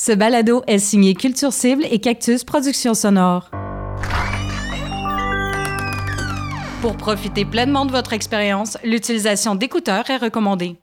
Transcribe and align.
Ce 0.00 0.12
balado 0.12 0.62
est 0.68 0.78
signé 0.78 1.12
Culture 1.14 1.52
Cible 1.52 1.84
et 1.90 1.98
Cactus 1.98 2.44
Productions 2.44 2.94
Sonore. 2.94 3.50
Pour 6.80 6.96
profiter 6.96 7.44
pleinement 7.44 7.84
de 7.84 7.90
votre 7.90 8.12
expérience, 8.12 8.78
l'utilisation 8.84 9.56
d'écouteurs 9.56 10.08
est 10.08 10.18
recommandée. 10.18 10.76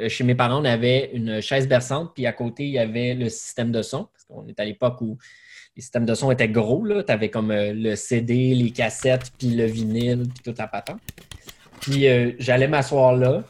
Euh, 0.00 0.08
chez 0.08 0.24
mes 0.24 0.34
parents, 0.34 0.62
on 0.62 0.64
avait 0.64 1.10
une 1.12 1.42
chaise 1.42 1.68
berçante, 1.68 2.12
puis 2.14 2.24
à 2.24 2.32
côté, 2.32 2.64
il 2.64 2.70
y 2.70 2.78
avait 2.78 3.12
le 3.12 3.28
système 3.28 3.70
de 3.70 3.82
son. 3.82 4.08
Parce 4.10 4.24
qu'on 4.24 4.48
est 4.48 4.58
à 4.58 4.64
l'époque 4.64 4.98
où 5.02 5.18
les 5.76 5.82
systèmes 5.82 6.06
de 6.06 6.14
son 6.14 6.30
étaient 6.30 6.48
gros. 6.48 6.86
Tu 7.02 7.12
avais 7.12 7.28
comme 7.28 7.50
euh, 7.50 7.74
le 7.74 7.94
CD, 7.96 8.54
les 8.54 8.70
cassettes, 8.70 9.30
puis 9.38 9.50
le 9.50 9.66
vinyle, 9.66 10.22
puis 10.22 10.54
tout 10.54 10.58
à 10.58 10.68
patente. 10.68 11.02
Puis 11.82 12.08
euh, 12.08 12.32
j'allais 12.38 12.68
m'asseoir 12.68 13.14
là, 13.14 13.44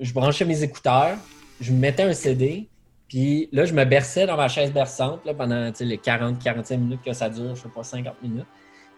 je 0.00 0.14
branchais 0.14 0.46
mes 0.46 0.62
écouteurs, 0.62 1.18
je 1.60 1.70
me 1.70 1.80
mettais 1.80 2.04
un 2.04 2.14
CD, 2.14 2.70
puis 3.08 3.48
là, 3.52 3.64
je 3.64 3.74
me 3.74 3.84
berçais 3.84 4.26
dans 4.26 4.36
ma 4.36 4.48
chaise 4.48 4.72
berçante 4.72 5.20
pendant 5.36 5.70
les 5.78 5.96
40-45 5.96 6.76
minutes 6.78 7.02
que 7.04 7.12
ça 7.12 7.28
dure, 7.28 7.54
je 7.54 7.62
sais 7.62 7.68
pas, 7.68 7.82
50 7.82 8.22
minutes. 8.22 8.46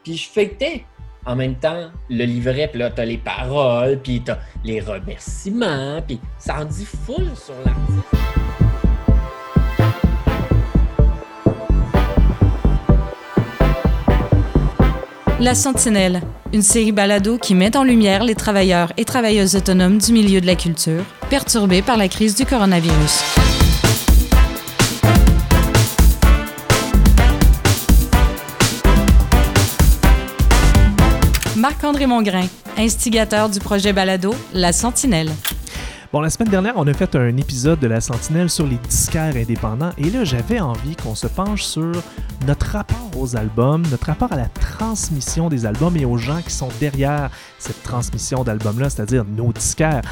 Puis 0.05 0.17
je 0.17 0.29
fêtais 0.29 0.85
en 1.25 1.35
même 1.35 1.57
temps 1.57 1.91
le 2.09 2.25
livret, 2.25 2.69
puis 2.69 2.79
là, 2.79 2.91
t'as 2.91 3.05
les 3.05 3.19
paroles, 3.19 3.99
puis 4.03 4.23
t'as 4.25 4.39
les 4.65 4.81
remerciements, 4.81 6.01
puis 6.07 6.21
ça 6.39 6.61
en 6.61 6.65
dit 6.65 6.85
full 6.85 7.27
sur 7.35 7.55
l'artiste. 7.65 8.27
La 15.41 15.55
Sentinelle, 15.55 16.23
une 16.55 16.63
série 16.63 16.93
balado 16.93 17.37
qui 17.37 17.55
met 17.55 17.77
en 17.77 17.85
lumière 17.85 18.25
les 18.25 18.35
travailleurs 18.35 18.93
et 18.97 19.05
travailleuses 19.05 19.55
autonomes 19.55 19.99
du 19.99 20.13
milieu 20.13 20.41
de 20.41 20.47
la 20.47 20.55
culture, 20.55 21.05
perturbés 21.29 21.83
par 21.83 21.99
la 21.99 22.09
crise 22.09 22.37
du 22.37 22.47
coronavirus. 22.47 23.66
Marc-André 31.57 32.07
Mongrain, 32.07 32.45
instigateur 32.77 33.49
du 33.49 33.61
projet 33.61 33.95
Balado 33.95 34.35
La 34.53 34.75
Sentinelle. 34.75 35.31
Bon, 36.13 36.21
la 36.21 36.29
semaine 36.29 36.51
dernière, 36.51 36.75
on 36.77 36.87
a 36.87 36.93
fait 36.93 37.17
un 37.17 37.35
épisode 37.39 37.81
de 37.81 37.87
La 37.87 38.03
Sentinelle 38.03 38.51
sur 38.51 38.67
les 38.67 38.77
disquaires 38.77 39.35
indépendants 39.35 39.91
et 39.97 40.11
là, 40.11 40.25
j'avais 40.25 40.61
envie 40.61 40.95
qu'on 40.97 41.15
se 41.15 41.27
penche 41.27 41.63
sur 41.63 41.93
notre 42.47 42.67
rapport 42.67 43.11
aux 43.17 43.37
albums, 43.37 43.83
notre 43.91 44.07
rapport 44.09 44.31
à 44.33 44.37
la 44.37 44.49
transmission 44.49 45.49
des 45.49 45.65
albums 45.65 45.97
et 45.97 46.05
aux 46.05 46.19
gens 46.19 46.43
qui 46.43 46.53
sont 46.53 46.69
derrière 46.79 47.31
cette 47.59 47.83
transmission 47.83 48.45
d'albums-là, 48.45 48.91
c'est-à-dire 48.91 49.25
nos 49.25 49.51
disquaires. 49.51 50.03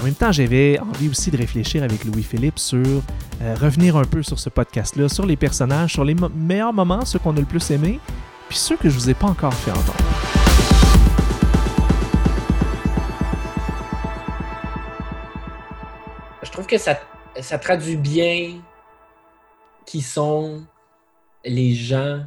En 0.00 0.04
même 0.04 0.14
temps, 0.14 0.32
j'avais 0.32 0.78
envie 0.80 1.10
aussi 1.10 1.30
de 1.30 1.36
réfléchir 1.36 1.82
avec 1.82 2.04
Louis-Philippe 2.06 2.58
sur 2.58 2.78
euh, 2.78 3.54
revenir 3.60 3.96
un 3.98 4.04
peu 4.04 4.22
sur 4.22 4.38
ce 4.38 4.48
podcast-là, 4.48 5.10
sur 5.10 5.26
les 5.26 5.36
personnages, 5.36 5.92
sur 5.92 6.04
les 6.04 6.16
meilleurs 6.34 6.72
moments, 6.72 7.04
ceux 7.04 7.18
qu'on 7.18 7.36
a 7.36 7.40
le 7.40 7.44
plus 7.44 7.70
aimés, 7.70 8.00
puis 8.48 8.56
ceux 8.56 8.76
que 8.76 8.88
je 8.88 8.94
vous 8.94 9.10
ai 9.10 9.14
pas 9.14 9.26
encore 9.26 9.52
fait 9.52 9.70
entendre. 9.70 10.43
Trouve 16.54 16.66
que 16.68 16.78
ça, 16.78 17.00
ça 17.40 17.58
traduit 17.58 17.96
bien 17.96 18.62
qui 19.86 20.00
sont 20.00 20.64
les 21.44 21.74
gens 21.74 22.24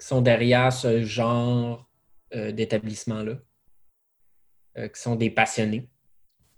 qui 0.00 0.06
sont 0.06 0.22
derrière 0.22 0.72
ce 0.72 1.04
genre 1.04 1.86
euh, 2.34 2.52
d'établissement-là, 2.52 3.34
euh, 4.78 4.88
qui 4.88 4.98
sont 4.98 5.14
des 5.14 5.28
passionnés, 5.28 5.90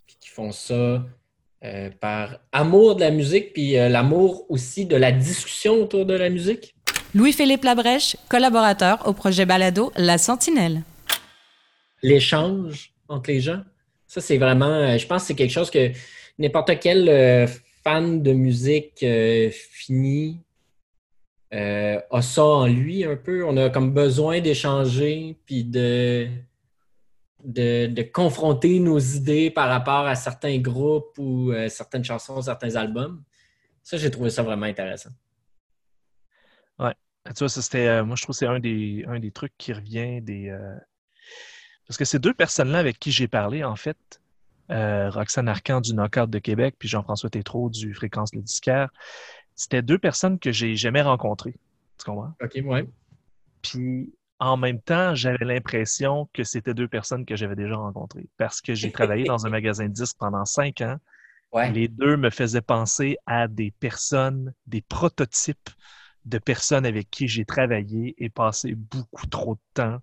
qui 0.06 0.28
font 0.28 0.52
ça 0.52 1.04
euh, 1.64 1.90
par 2.00 2.38
amour 2.52 2.94
de 2.94 3.00
la 3.00 3.10
musique, 3.10 3.52
puis 3.52 3.72
l'amour 3.72 4.46
aussi 4.48 4.86
de 4.86 4.94
la 4.94 5.10
discussion 5.10 5.74
autour 5.74 6.06
de 6.06 6.14
la 6.14 6.30
musique. 6.30 6.76
Louis-Philippe 7.16 7.64
Labrèche, 7.64 8.16
collaborateur 8.28 9.08
au 9.08 9.12
projet 9.12 9.44
Balado 9.44 9.90
La 9.96 10.18
Sentinelle. 10.18 10.82
L'échange 12.00 12.92
entre 13.08 13.30
les 13.32 13.40
gens, 13.40 13.62
ça 14.06 14.20
c'est 14.20 14.38
vraiment, 14.38 14.96
je 14.96 15.06
pense 15.08 15.22
que 15.22 15.26
c'est 15.26 15.34
quelque 15.34 15.50
chose 15.50 15.70
que 15.72 15.90
n'importe 16.38 16.78
quel 16.80 17.08
euh, 17.08 17.46
fan 17.82 18.22
de 18.22 18.32
musique 18.32 19.02
euh, 19.02 19.50
fini 19.50 20.40
euh, 21.52 22.00
a 22.10 22.22
ça 22.22 22.44
en 22.44 22.66
lui 22.66 23.04
un 23.04 23.16
peu. 23.16 23.44
On 23.44 23.56
a 23.56 23.70
comme 23.70 23.92
besoin 23.92 24.40
d'échanger 24.40 25.36
puis 25.46 25.64
de, 25.64 26.28
confronter 28.12 28.80
nos 28.80 28.98
idées 28.98 29.50
par 29.50 29.68
rapport 29.68 30.06
à 30.06 30.14
certains 30.14 30.58
groupes 30.58 31.16
ou 31.18 31.52
certaines 31.68 32.04
chansons, 32.04 32.42
certains 32.42 32.76
albums. 32.76 33.22
Ça, 33.82 33.96
j'ai 33.96 34.10
trouvé 34.10 34.28
ça 34.28 34.42
vraiment 34.42 34.66
intéressant. 34.66 35.10
Ouais. 36.78 36.94
Tu 37.34 37.44
vois, 37.44 38.02
moi, 38.02 38.16
je 38.16 38.22
trouve 38.22 38.34
que 38.34 38.38
c'est 38.38 38.46
un 38.46 38.60
des, 38.60 39.04
un 39.08 39.18
des 39.18 39.30
trucs 39.30 39.56
qui 39.56 39.72
revient 39.72 40.20
des. 40.20 40.54
Parce 41.86 41.96
que 41.96 42.04
ces 42.04 42.18
deux 42.18 42.34
personnes-là 42.34 42.78
avec 42.78 42.98
qui 42.98 43.10
j'ai 43.10 43.28
parlé, 43.28 43.64
en 43.64 43.76
fait, 43.76 44.20
euh, 44.70 45.10
Roxane 45.10 45.48
Arcan 45.48 45.80
du 45.80 45.92
Knockout 45.92 46.28
de 46.28 46.38
Québec, 46.38 46.76
puis 46.78 46.88
Jean-François 46.88 47.30
Tétrault 47.30 47.70
du 47.70 47.94
Fréquence 47.94 48.34
le 48.34 48.42
Disquaire. 48.42 48.90
C'était 49.54 49.82
deux 49.82 49.98
personnes 49.98 50.38
que 50.38 50.52
j'ai 50.52 50.76
jamais 50.76 51.02
rencontrées. 51.02 51.56
Tu 51.98 52.04
comprends? 52.04 52.34
OK, 52.42 52.58
ouais. 52.64 52.88
Puis 53.62 54.12
en 54.38 54.56
même 54.56 54.80
temps, 54.80 55.14
j'avais 55.14 55.44
l'impression 55.44 56.28
que 56.32 56.44
c'était 56.44 56.74
deux 56.74 56.86
personnes 56.86 57.26
que 57.26 57.34
j'avais 57.34 57.56
déjà 57.56 57.76
rencontrées 57.76 58.28
parce 58.36 58.60
que 58.60 58.74
j'ai 58.74 58.92
travaillé 58.92 59.24
dans 59.24 59.46
un 59.46 59.50
magasin 59.50 59.86
de 59.86 59.92
disques 59.92 60.16
pendant 60.18 60.44
cinq 60.44 60.80
ans. 60.80 60.96
Les 61.72 61.88
deux 61.88 62.16
me 62.16 62.30
faisaient 62.30 62.60
penser 62.60 63.16
à 63.26 63.48
des 63.48 63.70
personnes, 63.70 64.52
des 64.66 64.82
prototypes 64.82 65.70
de 66.26 66.38
personnes 66.38 66.84
avec 66.84 67.10
qui 67.10 67.26
j'ai 67.26 67.46
travaillé 67.46 68.14
et 68.18 68.28
passé 68.28 68.74
beaucoup 68.74 69.26
trop 69.26 69.54
de 69.54 69.60
temps 69.72 69.98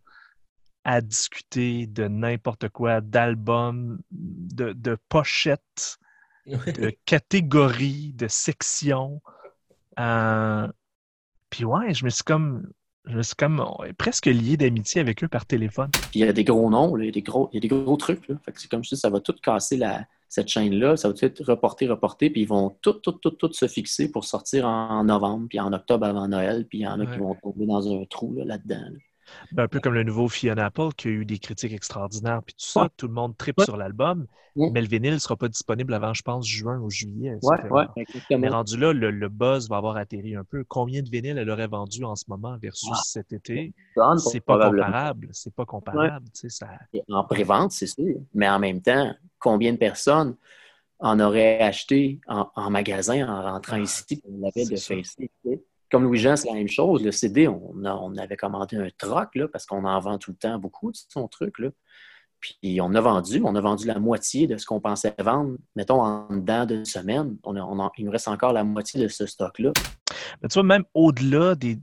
à 0.86 1.02
discuter 1.02 1.88
de 1.88 2.08
n'importe 2.08 2.70
quoi, 2.70 3.02
d'albums, 3.02 4.00
de, 4.12 4.98
pochettes, 5.10 5.98
de 6.46 6.96
catégories, 7.06 8.14
de 8.14 8.28
sections. 8.28 9.20
Euh, 10.00 10.68
puis 11.50 11.66
ouais, 11.66 11.94
je 11.96 12.06
me 12.06 12.12
suis 12.12 12.24
comme, 12.24 12.70
je 13.06 13.18
me 13.18 13.24
suis 13.24 13.36
comme 13.36 13.66
presque 13.98 14.28
lié 14.28 14.58
d'amitié 14.58 15.02
avec 15.02 15.24
eux 15.24 15.28
par 15.28 15.48
téléphone. 15.48 15.90
il 16.14 16.22
y 16.22 16.24
a 16.24 16.32
des 16.32 16.44
gros 16.44 16.70
noms, 16.70 16.96
il, 16.98 17.06
y 17.06 17.10
a 17.10 17.12
des 17.12 17.24
gros, 17.24 17.50
il 17.52 17.56
y 17.56 17.58
a 17.58 17.62
des 17.62 17.68
gros 17.68 17.98
trucs. 17.98 18.28
Fait 18.28 18.52
que 18.52 18.62
c'est 18.62 18.70
comme 18.70 18.84
si 18.84 18.96
ça 18.96 19.10
va 19.10 19.20
tout 19.20 19.36
casser 19.42 19.78
la, 19.78 20.06
cette 20.30 20.50
chaîne-là. 20.50 20.98
Ça 20.98 21.08
va 21.08 21.16
tout 21.16 21.26
être 21.26 21.44
reporté, 21.46 21.88
reporté, 21.88 22.30
puis 22.30 22.42
ils 22.42 22.48
vont 22.48 22.78
tout, 22.82 22.94
tout, 22.94 23.14
tout, 23.14 23.32
tout 23.32 23.52
se 23.54 23.68
fixer 23.68 24.12
pour 24.12 24.26
sortir 24.26 24.68
en, 24.68 25.04
novembre, 25.04 25.48
puis 25.50 25.60
en 25.60 25.74
octobre 25.74 26.06
avant 26.06 26.28
Noël, 26.28 26.68
puis 26.68 26.80
il 26.80 26.82
y 26.82 26.88
en 26.88 27.00
a 27.00 27.08
qui 27.08 27.18
vont 27.18 27.34
tomber 27.34 27.66
dans 27.66 27.92
un 27.92 28.06
trou 28.06 28.36
là-dedans. 28.36 28.76
là 28.76 28.84
dedans 28.84 29.00
un 29.58 29.68
peu 29.68 29.80
comme 29.80 29.94
le 29.94 30.04
nouveau 30.04 30.28
Fiona 30.28 30.66
Apple 30.66 30.90
qui 30.96 31.08
a 31.08 31.12
eu 31.12 31.26
des 31.26 31.40
critiques 31.40 31.74
extraordinaires, 31.74 32.42
puis 32.46 32.54
tout 32.54 32.66
ça, 32.66 32.90
tout 32.98 33.08
le 33.08 33.14
monde 33.14 33.36
tripe 33.38 33.62
sur 33.62 33.78
l'album, 33.78 34.28
mais 34.56 34.82
le 34.82 34.88
vinyle 34.88 35.14
ne 35.14 35.18
sera 35.20 35.36
pas 35.36 35.48
disponible 35.48 35.94
avant, 35.94 36.14
je 36.14 36.22
pense, 36.22 36.48
juin 36.48 36.80
ou 36.80 36.90
juillet. 36.90 37.38
Mais 38.32 38.50
rendu 38.50 38.78
là, 38.78 38.94
le, 38.94 39.30
buzz 39.30 39.70
va 39.70 39.78
avoir 39.78 39.98
atterri 39.98 40.36
un 40.36 40.44
peu. 40.44 40.64
Combien 40.68 41.02
de 41.02 41.10
vinyles 41.10 41.38
elle 41.38 41.50
aurait 41.50 41.68
vendu 41.68 42.04
en 42.04 42.16
ce 42.16 42.26
moment 42.28 42.58
versus 42.58 42.90
ah. 42.94 43.02
cet 43.04 43.34
été? 43.34 43.74
C'est 44.18 44.40
pas 44.40 44.70
comparable. 44.70 45.30
C'est 45.32 45.54
pas 45.54 45.66
comparable. 45.66 46.28
Ça... 46.34 46.68
En 47.10 47.24
pré-vente, 47.24 47.72
c'est 47.72 47.88
sûr. 47.88 48.16
Mais 48.34 48.48
en 48.48 48.60
même 48.60 48.82
temps, 48.82 49.14
combien 49.40 49.74
de 49.74 49.78
personnes 49.78 50.36
en 51.00 51.20
auraient 51.20 51.60
acheté 51.60 52.22
en, 52.28 52.70
magasin 52.70 53.28
en 53.28 53.42
rentrant 53.42 53.76
ah, 53.76 53.82
ici 53.82 54.22
on 54.26 54.40
l'avait 54.40 54.66
de 54.66 54.78
Facebook? 54.78 55.30
Comme 55.96 56.04
Louis-Jean, 56.04 56.36
c'est 56.36 56.50
la 56.50 56.56
même 56.56 56.68
chose. 56.68 57.06
Le 57.06 57.14
CD, 57.14 57.48
on, 57.48 58.18
avait 58.18 58.36
commandé 58.36 58.76
un 58.76 58.90
troc 58.98 59.34
là, 59.34 59.48
parce 59.48 59.66
qu'on 59.66 59.86
en 59.86 59.98
vend 60.02 60.18
tout 60.18 60.32
le 60.32 60.36
temps 60.36 60.60
beaucoup 60.60 60.92
de 60.92 60.98
son 61.08 61.30
truc. 61.30 61.58
Là. 61.58 61.70
Puis 62.42 62.82
on 62.82 62.94
a 62.96 63.00
vendu, 63.00 63.42
on 63.46 63.56
a 63.56 63.62
vendu 63.62 63.88
la 63.88 63.98
moitié 63.98 64.46
de 64.46 64.58
ce 64.58 64.66
qu'on 64.66 64.82
pensait 64.82 65.16
vendre, 65.20 65.56
mettons, 65.74 66.02
en 66.02 66.28
dedans 66.36 66.66
d'une 66.66 66.84
semaine. 66.84 67.38
On, 67.46 67.56
il 67.98 68.04
nous 68.04 68.12
reste 68.12 68.28
encore 68.28 68.52
la 68.52 68.66
moitié 68.66 69.02
de 69.02 69.08
ce 69.08 69.26
stock-là. 69.26 69.72
Mais 70.44 70.50
tu 70.50 70.56
vois, 70.56 70.64
même 70.64 70.84
au-delà 70.94 71.56
du 71.56 71.80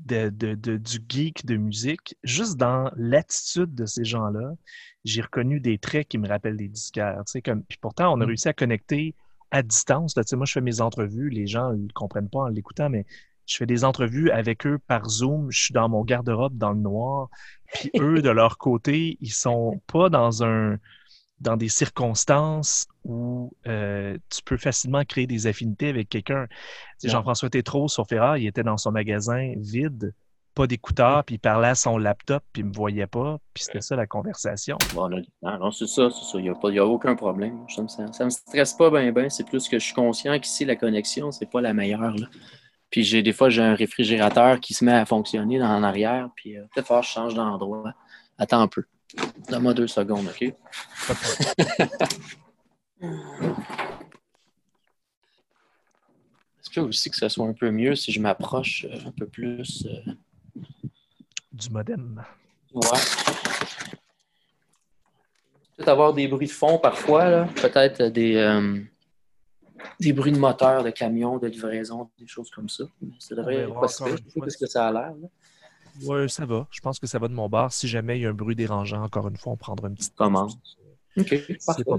geek 1.08 1.46
de 1.46 1.56
musique, 1.56 2.14
juste 2.22 2.58
dans 2.58 2.90
l'attitude 2.94 3.74
de 3.74 3.86
ces 3.86 4.04
gens-là, 4.04 4.52
j'ai 5.06 5.22
reconnu 5.22 5.58
des 5.58 5.78
traits 5.78 6.06
qui 6.06 6.18
me 6.18 6.28
rappellent 6.28 6.58
des 6.58 6.68
disquaires. 6.68 7.22
Comme, 7.42 7.62
puis 7.62 7.78
pourtant, 7.80 8.12
on 8.12 8.20
a 8.20 8.26
mm. 8.26 8.28
réussi 8.28 8.48
à 8.50 8.52
connecter 8.52 9.14
à 9.50 9.62
distance. 9.62 10.16
Là, 10.16 10.22
moi, 10.32 10.44
je 10.44 10.52
fais 10.52 10.60
mes 10.60 10.82
entrevues, 10.82 11.30
les 11.30 11.46
gens 11.46 11.72
ne 11.72 11.88
comprennent 11.94 12.28
pas 12.28 12.40
en 12.40 12.48
l'écoutant, 12.48 12.90
mais 12.90 13.06
je 13.46 13.56
fais 13.56 13.66
des 13.66 13.84
entrevues 13.84 14.30
avec 14.30 14.66
eux 14.66 14.78
par 14.86 15.08
Zoom. 15.08 15.50
Je 15.50 15.60
suis 15.60 15.74
dans 15.74 15.88
mon 15.88 16.04
garde-robe 16.04 16.56
dans 16.56 16.72
le 16.72 16.80
noir. 16.80 17.28
Puis 17.74 17.90
eux, 18.00 18.22
de 18.22 18.30
leur 18.30 18.58
côté, 18.58 19.16
ils 19.20 19.32
sont 19.32 19.80
pas 19.86 20.08
dans 20.08 20.44
un 20.44 20.78
dans 21.40 21.56
des 21.56 21.68
circonstances 21.68 22.86
où 23.04 23.52
euh, 23.66 24.16
tu 24.30 24.42
peux 24.44 24.56
facilement 24.56 25.04
créer 25.04 25.26
des 25.26 25.48
affinités 25.48 25.88
avec 25.88 26.08
quelqu'un. 26.08 26.46
Jean-François 27.02 27.50
Tétrault 27.50 27.88
sur 27.88 28.06
Ferrari, 28.06 28.42
il 28.42 28.46
était 28.46 28.62
dans 28.62 28.76
son 28.76 28.92
magasin 28.92 29.52
vide, 29.56 30.14
pas 30.54 30.68
d'écouteurs, 30.68 31.24
puis 31.24 31.36
il 31.36 31.38
parlait 31.38 31.68
à 31.68 31.74
son 31.74 31.98
laptop, 31.98 32.44
puis 32.52 32.62
il 32.62 32.66
me 32.66 32.72
voyait 32.72 33.08
pas, 33.08 33.38
puis 33.54 33.64
c'était 33.64 33.80
ça 33.80 33.96
la 33.96 34.06
conversation. 34.06 34.78
Bon, 34.94 35.08
non, 35.08 35.70
c'est 35.72 35.88
ça, 35.88 36.10
c'est 36.10 36.30
ça. 36.30 36.38
Il 36.38 36.44
n'y 36.44 36.78
a, 36.78 36.86
aucun 36.86 37.16
problème. 37.16 37.64
Ça 37.68 37.82
me, 37.82 38.24
me 38.24 38.30
stresse 38.30 38.74
pas 38.74 38.90
bien, 38.90 39.10
bien. 39.10 39.28
C'est 39.28 39.44
plus 39.44 39.68
que 39.68 39.80
je 39.80 39.84
suis 39.84 39.94
conscient 39.94 40.38
qu'ici, 40.38 40.64
la 40.64 40.76
connexion, 40.76 41.32
c'est 41.32 41.50
pas 41.50 41.60
la 41.60 41.74
meilleure. 41.74 42.14
Là. 42.16 42.28
Puis 42.92 43.02
j'ai 43.02 43.22
des 43.22 43.32
fois, 43.32 43.48
j'ai 43.48 43.62
un 43.62 43.74
réfrigérateur 43.74 44.60
qui 44.60 44.74
se 44.74 44.84
met 44.84 44.92
à 44.92 45.04
fonctionner 45.06 45.58
dans 45.58 45.74
en 45.74 45.82
arrière. 45.82 46.28
Puis 46.36 46.56
euh, 46.56 46.62
peut-être 46.74 47.00
que 47.00 47.02
je 47.06 47.10
change 47.10 47.34
d'endroit. 47.34 47.94
Attends 48.38 48.60
un 48.60 48.68
peu. 48.68 48.84
Donne-moi 49.48 49.74
deux 49.74 49.88
secondes, 49.88 50.26
OK? 50.28 50.42
Est-ce 56.60 56.70
que 56.70 56.80
aussi 56.80 57.10
que 57.10 57.16
ça 57.16 57.28
soit 57.28 57.46
un 57.46 57.52
peu 57.54 57.70
mieux 57.70 57.96
si 57.96 58.12
je 58.12 58.20
m'approche 58.20 58.84
euh, 58.88 59.08
un 59.08 59.10
peu 59.12 59.26
plus? 59.26 59.86
euh, 59.86 60.12
Du 61.52 61.70
modem. 61.70 62.22
Ouais. 62.74 62.82
Peut-être 65.76 65.88
avoir 65.88 66.12
des 66.12 66.28
bruits 66.28 66.46
de 66.46 66.52
fond 66.52 66.78
parfois, 66.78 67.28
là. 67.28 67.48
Peut-être 67.56 68.02
des, 68.04 68.36
euh, 68.36 68.80
des 70.00 70.12
bruits 70.12 70.32
de 70.32 70.38
moteur, 70.38 70.82
de 70.84 70.90
camion, 70.90 71.38
de 71.38 71.46
livraison, 71.48 72.10
des 72.18 72.26
choses 72.26 72.50
comme 72.50 72.68
ça. 72.68 72.84
Mais 73.00 73.08
ça 73.18 73.34
devrait 73.34 73.62
Je 73.62 73.66
sais 73.66 73.72
fois 73.72 73.82
pas 74.44 74.50
ce 74.50 74.58
que 74.58 74.66
ça 74.66 74.88
a 74.88 74.92
l'air. 74.92 75.12
Ouais, 76.04 76.26
ça 76.28 76.46
va. 76.46 76.66
Je 76.70 76.80
pense 76.80 76.98
que 76.98 77.06
ça 77.06 77.18
va 77.18 77.28
de 77.28 77.34
mon 77.34 77.48
bar. 77.48 77.72
Si 77.72 77.86
jamais 77.86 78.18
il 78.18 78.22
y 78.22 78.26
a 78.26 78.30
un 78.30 78.34
bruit 78.34 78.56
dérangeant, 78.56 79.02
encore 79.02 79.28
une 79.28 79.36
fois, 79.36 79.52
on 79.52 79.56
prendra 79.56 79.88
une 79.88 79.94
petite 79.94 80.14
Commence. 80.14 80.56
OK, 81.18 81.28
parfait. 81.66 81.84
pas 81.84 81.96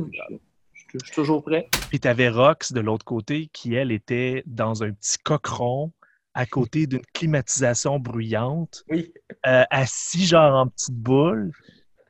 Je, 0.73 0.97
je- 0.99 1.05
suis 1.05 1.13
toujours 1.13 1.43
prêt. 1.43 1.69
Puis 1.89 1.99
tu 1.99 2.07
avais 2.07 2.29
Rox 2.29 2.71
de 2.73 2.79
l'autre 2.79 3.05
côté 3.05 3.49
qui, 3.53 3.75
elle, 3.75 3.91
était 3.91 4.43
dans 4.47 4.83
un 4.83 4.91
petit 4.91 5.17
coqueron 5.19 5.91
à 6.33 6.47
côté 6.47 6.87
d'une 6.87 7.05
climatisation 7.13 7.99
bruyante, 7.99 8.83
Oui. 8.89 9.13
euh, 9.45 9.63
assis 9.69 10.25
genre 10.25 10.55
en 10.55 10.67
petite 10.67 10.95
boule, 10.95 11.51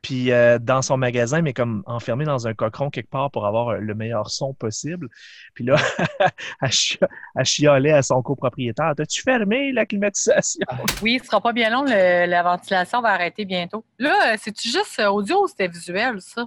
puis 0.04 0.30
euh, 0.32 0.58
dans 0.58 0.82
son 0.82 0.98
magasin, 0.98 1.40
mais 1.40 1.54
comme 1.54 1.82
enfermé 1.86 2.26
dans 2.26 2.46
un 2.46 2.52
coqueron 2.52 2.90
quelque 2.90 3.08
part 3.08 3.30
pour 3.30 3.46
avoir 3.46 3.68
euh, 3.70 3.78
le 3.78 3.94
meilleur 3.94 4.30
son 4.30 4.52
possible. 4.52 5.08
Puis 5.54 5.64
là, 5.64 5.76
elle, 6.62 6.70
chi- 6.70 6.98
elle 7.34 7.44
chialait 7.46 7.92
à 7.92 8.02
son 8.02 8.20
copropriétaire 8.22 8.92
T'as-tu 8.96 9.22
fermé 9.22 9.72
la 9.72 9.86
climatisation? 9.86 10.66
Oui, 11.02 11.18
ce 11.20 11.26
sera 11.26 11.40
pas 11.40 11.52
bien 11.54 11.70
long. 11.70 11.82
le- 11.84 12.26
la 12.26 12.42
ventilation 12.42 13.00
va 13.00 13.08
arrêter 13.12 13.46
bientôt. 13.46 13.82
Là, 13.98 14.34
euh, 14.34 14.36
c'est-tu 14.38 14.68
juste 14.68 15.00
audio 15.00 15.44
ou 15.44 15.48
c'était 15.48 15.68
visuel, 15.68 16.20
ça? 16.20 16.44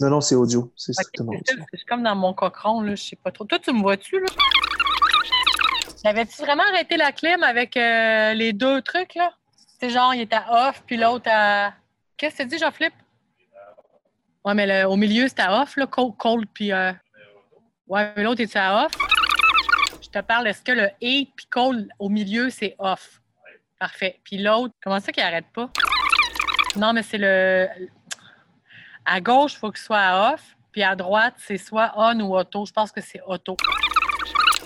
Non, 0.00 0.10
non, 0.10 0.20
c'est 0.20 0.34
audio. 0.34 0.70
C'est 0.76 0.92
Ok, 0.92 1.04
strictement 1.06 1.32
c'est 1.46 1.84
comme 1.88 2.02
dans 2.02 2.14
mon 2.14 2.34
cochon, 2.34 2.82
là, 2.82 2.94
je 2.94 3.02
sais 3.02 3.16
pas 3.16 3.30
trop. 3.32 3.44
Toi, 3.44 3.58
tu 3.58 3.72
me 3.72 3.80
vois-tu, 3.80 4.20
là? 4.20 4.26
T'avais-tu 6.02 6.42
vraiment 6.42 6.64
arrêté 6.72 6.96
la 6.96 7.12
clim 7.12 7.42
avec 7.42 7.76
euh, 7.76 8.34
les 8.34 8.52
deux 8.52 8.82
trucs, 8.82 9.14
là? 9.14 9.32
C'est 9.80 9.88
genre, 9.90 10.14
il 10.14 10.20
était 10.22 10.36
à 10.36 10.68
off, 10.68 10.82
puis 10.86 10.96
l'autre 10.96 11.28
à... 11.30 11.72
Qu'est-ce 12.16 12.36
que 12.38 12.42
tu 12.42 12.48
dis, 12.50 12.58
Jean-Philippe? 12.58 12.94
Ouais, 14.44 14.54
mais 14.54 14.66
le- 14.66 14.88
au 14.88 14.96
milieu, 14.96 15.28
c'était 15.28 15.42
à 15.42 15.62
off, 15.62 15.76
là, 15.76 15.86
cold, 15.86 16.16
cold 16.16 16.46
puis... 16.52 16.72
euh, 16.72 16.92
Ouais, 17.88 18.12
mais 18.16 18.22
l'autre, 18.22 18.40
était 18.40 18.58
à 18.58 18.84
off? 18.86 18.92
Je 20.02 20.08
te 20.08 20.18
parle, 20.20 20.46
est-ce 20.48 20.62
que 20.62 20.72
le 20.72 20.88
et 21.00 21.28
puis 21.36 21.46
cold 21.46 21.88
au 21.98 22.08
milieu, 22.08 22.48
c'est 22.50 22.74
off? 22.78 23.20
Parfait. 23.78 24.20
Puis 24.24 24.38
l'autre, 24.38 24.74
comment 24.82 25.00
ça 25.00 25.12
qu'il 25.12 25.22
arrête 25.22 25.46
pas? 25.52 25.68
Non, 26.76 26.92
mais 26.92 27.02
c'est 27.02 27.18
le... 27.18 27.68
À 29.04 29.20
gauche, 29.20 29.54
il 29.54 29.58
faut 29.58 29.70
qu'il 29.70 29.82
soit 29.82 29.98
à 29.98 30.32
off, 30.32 30.56
puis 30.70 30.82
à 30.82 30.94
droite, 30.94 31.34
c'est 31.38 31.58
soit 31.58 31.92
on 31.96 32.18
ou 32.20 32.36
auto. 32.36 32.64
Je 32.64 32.72
pense 32.72 32.92
que 32.92 33.00
c'est 33.00 33.20
auto. 33.26 33.56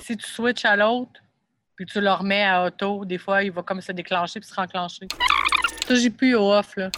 Si 0.02 0.16
tu 0.16 0.26
switches 0.26 0.64
à 0.66 0.76
l'autre, 0.76 1.20
puis 1.74 1.86
tu 1.86 2.00
le 2.00 2.12
remets 2.12 2.44
à 2.44 2.64
auto, 2.64 3.04
des 3.04 3.18
fois, 3.18 3.42
il 3.42 3.50
va 3.50 3.62
comme 3.62 3.80
se 3.80 3.92
déclencher 3.92 4.38
puis 4.40 4.48
se 4.48 4.54
renclencher. 4.54 5.08
Ça, 5.88 5.94
j'ai 5.94 6.10
plus 6.10 6.34
au 6.34 6.52
off, 6.52 6.76
là. 6.76 6.90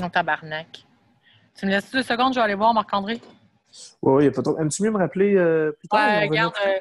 Non, 0.00 0.10
tabarnak. 0.10 0.84
Tu 1.56 1.66
me 1.66 1.70
laisses 1.70 1.90
deux 1.90 2.02
secondes, 2.02 2.32
je 2.34 2.38
vais 2.38 2.44
aller 2.44 2.54
voir 2.54 2.74
Marc-André. 2.74 3.20
Il 4.02 4.24
y 4.24 4.26
a 4.26 4.30
pas 4.30 4.42
trop. 4.42 4.58
Aimes-tu 4.58 4.82
mieux 4.82 4.90
me 4.90 4.98
rappeler 4.98 5.34
euh, 5.36 5.72
plus 5.72 5.88
tard? 5.88 6.00
Ouais, 6.00 6.26
regarde. 6.28 6.52
revenir- 6.56 6.76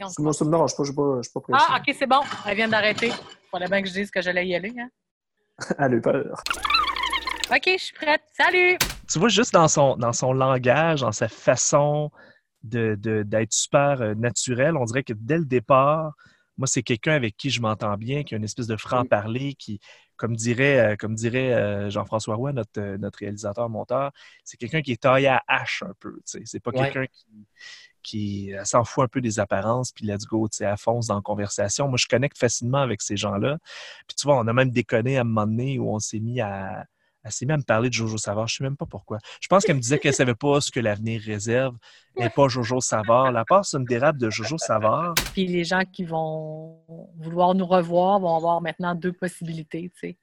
euh. 0.00 0.08
Moi, 0.20 0.32
ça 0.32 0.44
me 0.44 0.50
dérange 0.50 0.76
pas, 0.76 0.82
je 0.84 0.88
suis 0.88 0.94
pas, 0.96 1.16
je 1.18 1.22
suis 1.22 1.32
pas 1.32 1.40
pressé. 1.40 1.64
Ah, 1.68 1.78
OK, 1.78 1.94
c'est 1.98 2.06
bon. 2.06 2.20
Elle 2.46 2.56
vient 2.56 2.68
d'arrêter. 2.68 3.12
Fallait 3.50 3.66
bien 3.66 3.82
que 3.82 3.88
je 3.88 3.94
dise 3.94 4.10
que 4.10 4.22
j'allais 4.22 4.46
y 4.46 4.54
aller. 4.54 4.72
Hein? 4.78 4.88
Elle 5.78 5.94
a 5.94 5.96
eu 5.96 6.00
peur. 6.00 6.42
OK, 7.50 7.62
je 7.66 7.76
suis 7.82 7.94
prête. 7.94 8.22
Salut! 8.32 8.76
Tu 9.10 9.18
vois, 9.18 9.28
juste 9.28 9.54
dans 9.54 9.68
son, 9.68 9.96
dans 9.96 10.12
son 10.12 10.32
langage, 10.32 11.00
dans 11.00 11.12
sa 11.12 11.28
façon 11.28 12.10
de, 12.62 12.94
de- 12.98 13.22
d'être 13.24 13.52
super 13.52 14.00
euh, 14.02 14.14
naturel, 14.14 14.76
on 14.76 14.84
dirait 14.84 15.02
que 15.02 15.14
dès 15.14 15.38
le 15.38 15.46
départ, 15.46 16.12
moi, 16.58 16.66
c'est 16.66 16.82
quelqu'un 16.82 17.14
avec 17.14 17.36
qui 17.36 17.50
je 17.50 17.60
m'entends 17.60 17.96
bien, 17.96 18.22
qui 18.22 18.34
a 18.34 18.36
une 18.36 18.44
espèce 18.44 18.66
de 18.66 18.76
franc-parler, 18.76 19.54
qui, 19.54 19.80
comme 20.18 20.36
dirait, 20.36 20.78
euh, 20.92 20.96
comme 20.96 21.14
dirait 21.14 21.54
euh, 21.54 21.88
Jean-François 21.88 22.34
Roy, 22.34 22.52
notre, 22.52 22.78
euh, 22.78 22.98
notre 22.98 23.20
réalisateur-monteur, 23.20 24.12
c'est 24.44 24.58
quelqu'un 24.58 24.82
qui 24.82 24.92
est 24.92 25.00
taillé 25.02 25.28
à 25.28 25.42
hache 25.48 25.82
un 25.86 25.94
peu. 26.00 26.20
C'est 26.26 26.60
pas 26.60 26.72
Ouais. 26.72 26.90
quelqu'un 26.90 27.06
qui, 27.06 27.26
qui 28.02 28.52
s'en 28.64 28.84
fout 28.84 29.04
un 29.04 29.08
peu 29.08 29.20
des 29.20 29.38
apparences, 29.38 29.92
puis 29.92 30.04
let's 30.06 30.26
go, 30.26 30.48
tu 30.48 30.58
sais, 30.58 30.66
à 30.66 30.76
fonce 30.76 31.06
dans 31.06 31.16
la 31.16 31.22
conversation. 31.22 31.88
Moi, 31.88 31.96
je 31.98 32.06
connecte 32.06 32.36
facilement 32.36 32.78
avec 32.78 33.00
ces 33.00 33.16
gens-là. 33.16 33.58
Puis 34.06 34.16
tu 34.16 34.26
vois, 34.26 34.36
on 34.38 34.46
a 34.46 34.52
même 34.52 34.70
déconné 34.70 35.16
à 35.18 35.22
un 35.22 35.24
moment 35.24 35.46
donné 35.46 35.78
où 35.78 35.94
on 35.94 35.98
s'est 35.98 36.20
mis 36.20 36.40
à, 36.40 36.84
elle 37.28 37.32
s'est 37.32 37.46
mis 37.46 37.52
à 37.52 37.56
me 37.56 37.62
parler 37.62 37.88
de 37.88 37.94
Jojo 37.94 38.18
Savard. 38.18 38.48
Je 38.48 38.54
ne 38.54 38.56
sais 38.58 38.64
même 38.64 38.76
pas 38.76 38.86
pourquoi. 38.86 39.18
Je 39.40 39.46
pense 39.48 39.64
qu'elle 39.64 39.76
me 39.76 39.80
disait 39.80 39.98
qu'elle 39.98 40.10
ne 40.12 40.16
savait 40.16 40.34
pas 40.34 40.60
ce 40.60 40.70
que 40.70 40.80
l'avenir 40.80 41.20
réserve, 41.24 41.76
mais 42.18 42.30
pas 42.30 42.48
Jojo 42.48 42.80
Savard. 42.80 43.30
La 43.32 43.44
passe 43.44 43.74
une 43.74 43.84
dérape 43.84 44.16
de 44.16 44.30
Jojo 44.30 44.58
Savard. 44.58 45.14
Puis 45.32 45.46
les 45.46 45.64
gens 45.64 45.82
qui 45.90 46.04
vont 46.04 46.78
vouloir 47.18 47.54
nous 47.54 47.66
revoir 47.66 48.18
vont 48.20 48.36
avoir 48.36 48.60
maintenant 48.60 48.94
deux 48.94 49.12
possibilités, 49.12 49.90
tu 49.94 50.08
sais. 50.08 50.16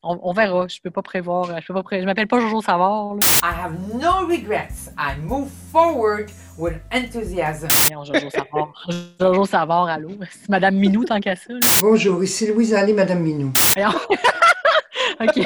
On, 0.00 0.16
on 0.22 0.32
verra. 0.32 0.68
Je 0.68 0.78
peux 0.80 0.92
pas 0.92 1.02
prévoir. 1.02 1.60
Je 1.60 1.66
peux 1.66 1.74
pas 1.74 1.82
pré... 1.82 2.00
Je 2.00 2.06
m'appelle 2.06 2.28
pas 2.28 2.38
Jojo 2.38 2.62
Savard. 2.62 3.16
Là. 3.16 3.20
I 3.42 3.52
have 3.64 3.74
no 4.00 4.28
regrets. 4.28 4.88
I 4.96 5.18
move 5.20 5.48
forward 5.72 6.30
with 6.56 6.74
enthusiasm. 6.92 7.66
Non, 7.92 8.04
Jojo 8.04 8.30
Savard. 8.30 8.72
Jojo 9.20 9.44
Savard, 9.44 9.86
allô? 9.88 10.10
C'est 10.30 10.48
Madame 10.48 10.76
Minou, 10.76 11.04
tant 11.04 11.18
qu'à 11.18 11.34
ça. 11.34 11.52
là. 11.52 11.58
Bonjour, 11.82 12.22
ici 12.22 12.46
Louise 12.46 12.74
Allée, 12.74 12.92
Madame 12.92 13.18
Minou. 13.20 13.52
Voyons. 13.74 13.90
OK. 15.20 15.44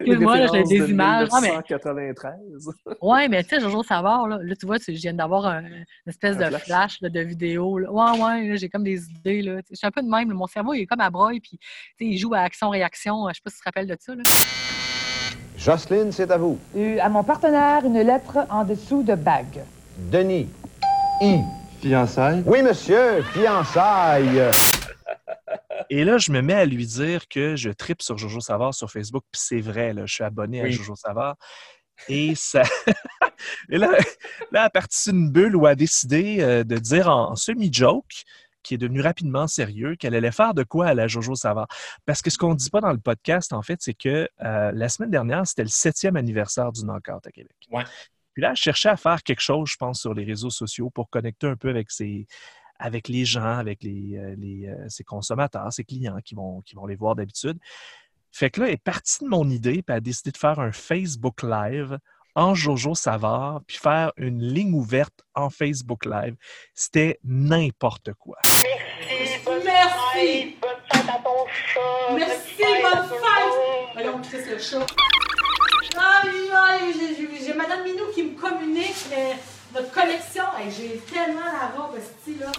Excuse-moi, 0.00 0.46
j'ai 0.52 0.62
des 0.62 0.78
de 0.80 0.86
images. 0.88 1.28
Ah, 1.32 1.40
mais- 1.40 1.48
1993. 1.48 2.32
Ouais, 3.02 3.28
mais 3.28 3.42
tu 3.42 3.50
sais, 3.50 3.60
Jojo 3.60 3.82
Savard, 3.82 4.28
là, 4.28 4.38
là, 4.42 4.54
tu 4.54 4.64
vois, 4.66 4.78
tu- 4.78 4.94
je 4.94 5.00
viens 5.00 5.12
d'avoir 5.14 5.46
un- 5.46 5.60
une 5.62 5.84
espèce 6.06 6.36
Un 6.36 6.38
de 6.38 6.44
flash. 6.50 6.62
flash, 6.64 7.00
là, 7.00 7.08
de 7.08 7.20
vidéo. 7.20 7.78
Là. 7.78 7.90
Ouais, 7.90 8.20
ouais, 8.22 8.48
là, 8.48 8.56
j'ai 8.56 8.68
comme 8.68 8.84
des 8.84 9.04
idées. 9.10 9.42
Là. 9.42 9.60
Je 9.70 9.74
suis 9.76 9.86
un 9.86 9.90
peu 9.90 10.02
de 10.02 10.08
même. 10.08 10.28
là. 10.28 10.34
Mon 10.34 10.46
cerveau, 10.46 10.72
il 10.74 10.82
est 10.82 10.86
comme 10.86 11.00
à 11.00 11.10
broye, 11.10 11.40
puis 11.40 11.58
tu 11.58 11.66
sais, 11.98 12.04
il 12.04 12.16
joue 12.18 12.32
à 12.34 12.40
action-réaction. 12.40 13.28
Je 13.28 13.34
sais 13.34 13.40
pas 13.44 13.50
si 13.50 13.56
tu 13.56 13.62
te 13.62 13.64
rappelles 13.68 13.88
de 13.88 13.96
ça. 13.98 14.14
Là. 14.14 14.22
Jocelyne, 15.56 16.12
c'est 16.12 16.30
à 16.30 16.36
vous. 16.36 16.58
Euh, 16.76 16.98
à 17.00 17.08
mon 17.08 17.24
partenaire, 17.24 17.84
une 17.84 18.00
lettre 18.00 18.46
en 18.48 18.64
dessous 18.64 19.02
de 19.02 19.14
bague. 19.16 19.60
Denis. 20.12 20.48
I. 21.20 21.40
Fiançailles? 21.80 22.42
Oui, 22.46 22.62
monsieur. 22.62 23.22
Fiançailles. 23.32 24.42
Et 25.90 26.04
là, 26.04 26.18
je 26.18 26.32
me 26.32 26.42
mets 26.42 26.54
à 26.54 26.64
lui 26.64 26.86
dire 26.86 27.28
que 27.28 27.56
je 27.56 27.70
tripe 27.70 28.02
sur 28.02 28.18
Jojo 28.18 28.40
Savard 28.40 28.74
sur 28.74 28.90
Facebook, 28.90 29.24
puis 29.30 29.40
c'est 29.42 29.60
vrai, 29.60 29.92
là, 29.92 30.06
je 30.06 30.14
suis 30.14 30.24
abonné 30.24 30.60
à. 30.60 30.70
Jojo 30.70 30.96
Savard. 30.96 31.36
Et 32.08 32.34
ça. 32.34 32.62
Et 33.70 33.78
là, 33.78 33.90
là, 33.90 33.98
elle 34.52 34.58
a 34.58 34.70
parti 34.70 35.10
d'une 35.10 35.30
bulle 35.30 35.56
où 35.56 35.66
elle 35.66 35.72
a 35.72 35.76
décidé 35.76 36.38
euh, 36.40 36.64
de 36.64 36.76
dire 36.76 37.08
en 37.08 37.34
semi-joke, 37.34 38.24
qui 38.62 38.74
est 38.74 38.78
devenu 38.78 39.00
rapidement 39.00 39.46
sérieux, 39.46 39.96
qu'elle 39.96 40.14
allait 40.14 40.32
faire 40.32 40.54
de 40.54 40.62
quoi 40.62 40.88
à 40.88 40.94
la 40.94 41.08
Jojo 41.08 41.34
Savard. 41.34 41.68
Parce 42.04 42.22
que 42.22 42.30
ce 42.30 42.38
qu'on 42.38 42.50
ne 42.50 42.56
dit 42.56 42.70
pas 42.70 42.80
dans 42.80 42.92
le 42.92 42.98
podcast, 42.98 43.52
en 43.52 43.62
fait, 43.62 43.78
c'est 43.80 43.94
que 43.94 44.28
euh, 44.44 44.72
la 44.72 44.88
semaine 44.88 45.10
dernière, 45.10 45.46
c'était 45.46 45.62
le 45.62 45.68
septième 45.68 46.16
anniversaire 46.16 46.72
du 46.72 46.82
Knockout 46.82 47.26
à 47.26 47.30
Québec. 47.30 47.56
Ouais. 47.70 47.84
Puis 48.34 48.42
là, 48.42 48.50
elle 48.50 48.56
cherchait 48.56 48.90
à 48.90 48.96
faire 48.96 49.22
quelque 49.22 49.40
chose, 49.40 49.68
je 49.72 49.76
pense, 49.76 50.00
sur 50.00 50.14
les 50.14 50.24
réseaux 50.24 50.50
sociaux 50.50 50.90
pour 50.90 51.10
connecter 51.10 51.46
un 51.46 51.56
peu 51.56 51.70
avec 51.70 51.90
ses, 51.90 52.26
avec 52.78 53.08
les 53.08 53.24
gens, 53.24 53.58
avec 53.58 53.82
les, 53.82 54.16
euh, 54.18 54.34
les, 54.38 54.68
euh, 54.68 54.88
ses 54.88 55.04
consommateurs, 55.04 55.72
ses 55.72 55.84
clients 55.84 56.18
qui 56.24 56.34
vont, 56.34 56.60
qui 56.62 56.74
vont 56.74 56.86
les 56.86 56.96
voir 56.96 57.14
d'habitude. 57.16 57.58
Fait 58.32 58.50
que 58.50 58.60
là, 58.60 58.66
elle 58.68 58.74
est 58.74 58.76
partie 58.82 59.24
de 59.24 59.28
mon 59.28 59.48
idée, 59.48 59.74
puis 59.82 59.84
elle 59.88 59.94
a 59.96 60.00
décidé 60.00 60.30
de 60.30 60.36
faire 60.36 60.58
un 60.60 60.70
Facebook 60.72 61.42
Live 61.42 61.98
en 62.34 62.54
Jojo 62.54 62.94
Savard, 62.94 63.62
puis 63.66 63.78
faire 63.78 64.12
une 64.16 64.40
ligne 64.42 64.72
ouverte 64.74 65.22
en 65.34 65.50
Facebook 65.50 66.04
Live. 66.04 66.36
C'était 66.74 67.18
n'importe 67.24 68.12
quoi. 68.14 68.36
Merci. 69.64 70.56
Merci, 72.14 72.62
bonne 72.82 73.08
fête. 73.08 73.92
Voyons, 73.94 74.20
Chris 74.22 74.44
le 74.50 74.58
chat. 74.58 74.86
Aïe, 75.96 76.50
aïe, 76.54 76.94
j'ai- 76.98 77.14
j'ai 77.16 77.44
j'ai 77.46 77.54
Madame 77.54 77.82
Minou 77.82 78.04
qui 78.14 78.22
me 78.22 78.38
communique 78.38 79.06
euh, 79.12 79.32
notre 79.74 79.90
connexion. 79.92 80.44
J'ai 80.66 81.00
tellement 81.12 81.46
la 81.46 81.70
robe, 81.80 81.96
style 82.00 82.40
là. 82.40 82.50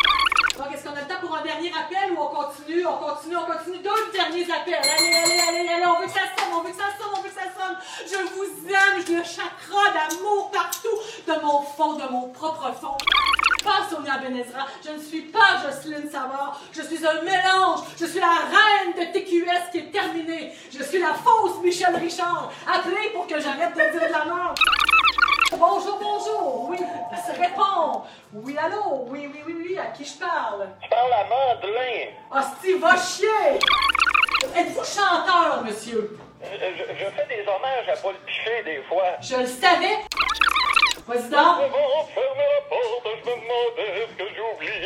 Donc, 0.57 0.73
est-ce 0.73 0.83
qu'on 0.83 0.95
a 0.95 1.01
le 1.01 1.07
temps 1.07 1.19
pour 1.19 1.35
un 1.35 1.43
dernier 1.43 1.69
appel 1.69 2.11
ou 2.13 2.21
on 2.21 2.27
continue, 2.27 2.85
on 2.85 2.97
continue, 2.97 3.35
on 3.35 3.45
continue? 3.45 3.79
Deux 3.79 4.11
derniers 4.13 4.45
appels. 4.49 4.75
Allez, 4.75 5.15
allez, 5.15 5.39
allez, 5.47 5.69
allez, 5.69 5.85
on 5.85 5.99
veut 5.99 6.07
que 6.07 6.11
ça 6.11 6.27
sonne, 6.37 6.53
on 6.53 6.61
veut 6.61 6.71
que 6.71 6.77
ça 6.77 6.95
sonne, 6.97 7.11
on 7.17 7.21
veut 7.21 7.29
que 7.29 7.35
ça 7.35 7.47
sonne. 7.51 7.77
Je 8.07 8.17
vous 8.33 8.69
aime, 8.69 9.03
je 9.05 9.13
le 9.13 9.23
chakra 9.23 9.83
d'amour 9.93 10.49
partout, 10.51 10.97
de 11.27 11.33
mon 11.43 11.61
fond, 11.61 11.93
de 11.93 12.07
mon 12.09 12.29
propre 12.29 12.73
fond. 12.79 12.97
Pas 13.63 13.87
Sonia 13.89 14.17
Benezra, 14.17 14.65
je 14.85 14.91
ne 14.91 14.99
suis 14.99 15.23
pas 15.23 15.61
Jocelyne 15.61 16.09
Savard, 16.09 16.59
je 16.71 16.81
suis 16.81 17.05
un 17.05 17.21
mélange, 17.21 17.79
je 17.99 18.05
suis 18.05 18.19
la 18.19 18.27
reine 18.27 18.93
de 18.97 19.11
TQS 19.11 19.71
qui 19.73 19.79
est 19.79 19.91
terminée, 19.91 20.53
je 20.71 20.81
suis 20.81 20.99
la 20.99 21.13
fausse 21.13 21.61
Michel 21.61 21.93
Richard, 21.97 22.49
appelez 22.65 23.09
pour 23.13 23.27
que 23.27 23.37
j'arrête 23.39 23.73
de 23.73 23.91
dire 23.91 24.07
de 24.07 24.13
la 24.13 24.25
merde. 24.25 24.57
Bonjour, 25.51 25.97
bonjour. 25.99 26.67
Oui, 26.69 26.77
ça 27.25 27.33
répond. 27.33 28.03
Oui, 28.33 28.55
allô? 28.57 29.05
Oui, 29.07 29.29
oui, 29.33 29.41
oui, 29.47 29.55
oui. 29.69 29.79
À 29.79 29.87
qui 29.87 30.05
je 30.05 30.17
parle? 30.19 30.67
Je 30.83 30.89
parle 30.89 31.11
à 31.13 31.23
Madeleine. 31.25 32.09
Hostie, 32.31 32.73
va 32.77 32.95
chier! 32.97 33.59
Êtes-vous 34.55 34.83
chanteur, 34.85 35.63
monsieur? 35.65 36.17
Euh, 36.43 36.47
Je, 36.61 36.93
je 36.93 37.05
fais 37.11 37.27
des 37.27 37.41
hommages 37.47 37.89
à 37.91 37.97
Paul 37.97 38.15
Pichet 38.25 38.63
des 38.63 38.81
fois. 38.83 39.03
Je 39.21 39.35
le 39.37 39.45
savais. 39.47 39.99
Vas-y 41.07 41.29
donc. 41.29 41.57
Fermer 42.13 42.47
la 42.53 42.61
porte, 42.69 43.03
je 43.05 43.09
me 43.09 43.35
demandais 43.35 44.07
ce 44.07 44.15
que 44.23 44.29
j'oublie. 44.35 44.85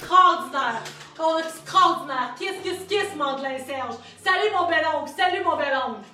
Extraordinaire. 0.00 0.82
Oh, 1.20 1.38
extraordinaire. 1.38 2.34
Kiss, 2.38 2.52
kiss, 2.62 2.86
kiss, 2.88 3.14
Mandelin 3.16 3.58
Serge. 3.64 3.94
Salut, 4.22 4.50
mon 4.52 4.66
bel 4.68 4.84
oncle. 4.96 5.10
Salut, 5.16 5.44
mon 5.44 5.56
bel 5.56 5.72
oncle. 5.76 6.08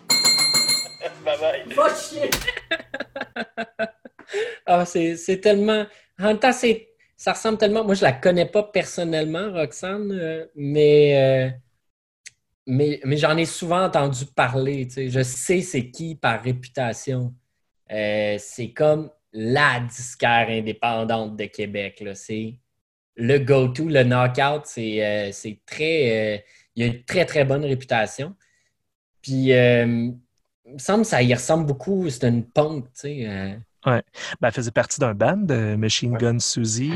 Bye 1.24 1.38
bye. 1.38 1.74
Va 1.74 1.88
chier. 1.94 2.30
Ah, 4.66 4.84
c'est 4.84 5.40
tellement. 5.40 5.86
En 6.18 6.36
ça 7.18 7.32
ressemble 7.32 7.58
tellement. 7.58 7.84
Moi, 7.84 7.94
je 7.94 8.02
la 8.02 8.12
connais 8.12 8.46
pas 8.46 8.62
personnellement, 8.62 9.52
Roxane, 9.52 10.12
euh, 10.12 10.46
mais, 10.54 11.50
euh, 11.50 11.50
mais, 12.66 13.00
mais 13.04 13.16
j'en 13.16 13.36
ai 13.36 13.46
souvent 13.46 13.84
entendu 13.84 14.26
parler. 14.26 14.88
Je 14.94 15.22
sais 15.22 15.62
c'est 15.62 15.90
qui 15.90 16.14
par 16.14 16.42
réputation. 16.42 17.34
Euh, 17.90 18.36
c'est 18.38 18.72
comme 18.72 19.10
la 19.32 19.80
disquaire 19.80 20.48
indépendante 20.50 21.36
de 21.36 21.44
Québec. 21.46 22.04
C'est 22.14 22.54
le 23.16 23.38
go-to, 23.38 23.88
le 23.88 24.04
knockout. 24.04 24.66
C'est 24.66 25.32
il 26.76 26.82
a 26.84 26.86
une 26.86 27.04
très, 27.04 27.24
très 27.26 27.44
bonne 27.44 27.64
réputation. 27.64 28.36
Puis, 29.22 29.52
il 30.68 30.74
me 30.74 30.78
semble 30.78 31.02
que 31.02 31.08
ça 31.08 31.22
y 31.22 31.32
ressemble 31.34 31.66
beaucoup. 31.66 32.08
C'est 32.10 32.28
une 32.28 32.44
punk, 32.44 32.84
tu 32.84 32.90
sais. 32.94 33.26
euh. 33.26 33.54
Ouais. 33.86 34.02
Ben, 34.40 34.48
elle 34.48 34.52
faisait 34.52 34.70
partie 34.70 35.00
d'un 35.00 35.14
band, 35.14 35.46
euh, 35.50 35.76
Machine 35.76 36.16
Gun 36.16 36.38
Susie. 36.38 36.92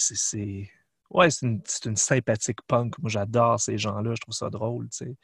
C'est-. 0.00 0.70
Ouais, 1.10 1.28
c'est 1.30 1.46
une, 1.46 1.60
une 1.86 1.96
sympathique 1.96 2.62
punk. 2.68 2.96
Moi, 2.98 3.10
j'adore 3.10 3.58
ces 3.58 3.76
gens-là. 3.78 4.14
Je 4.14 4.20
trouve 4.20 4.34
ça 4.34 4.48
drôle, 4.48 4.88
tu 4.90 4.98
sais. 4.98 5.16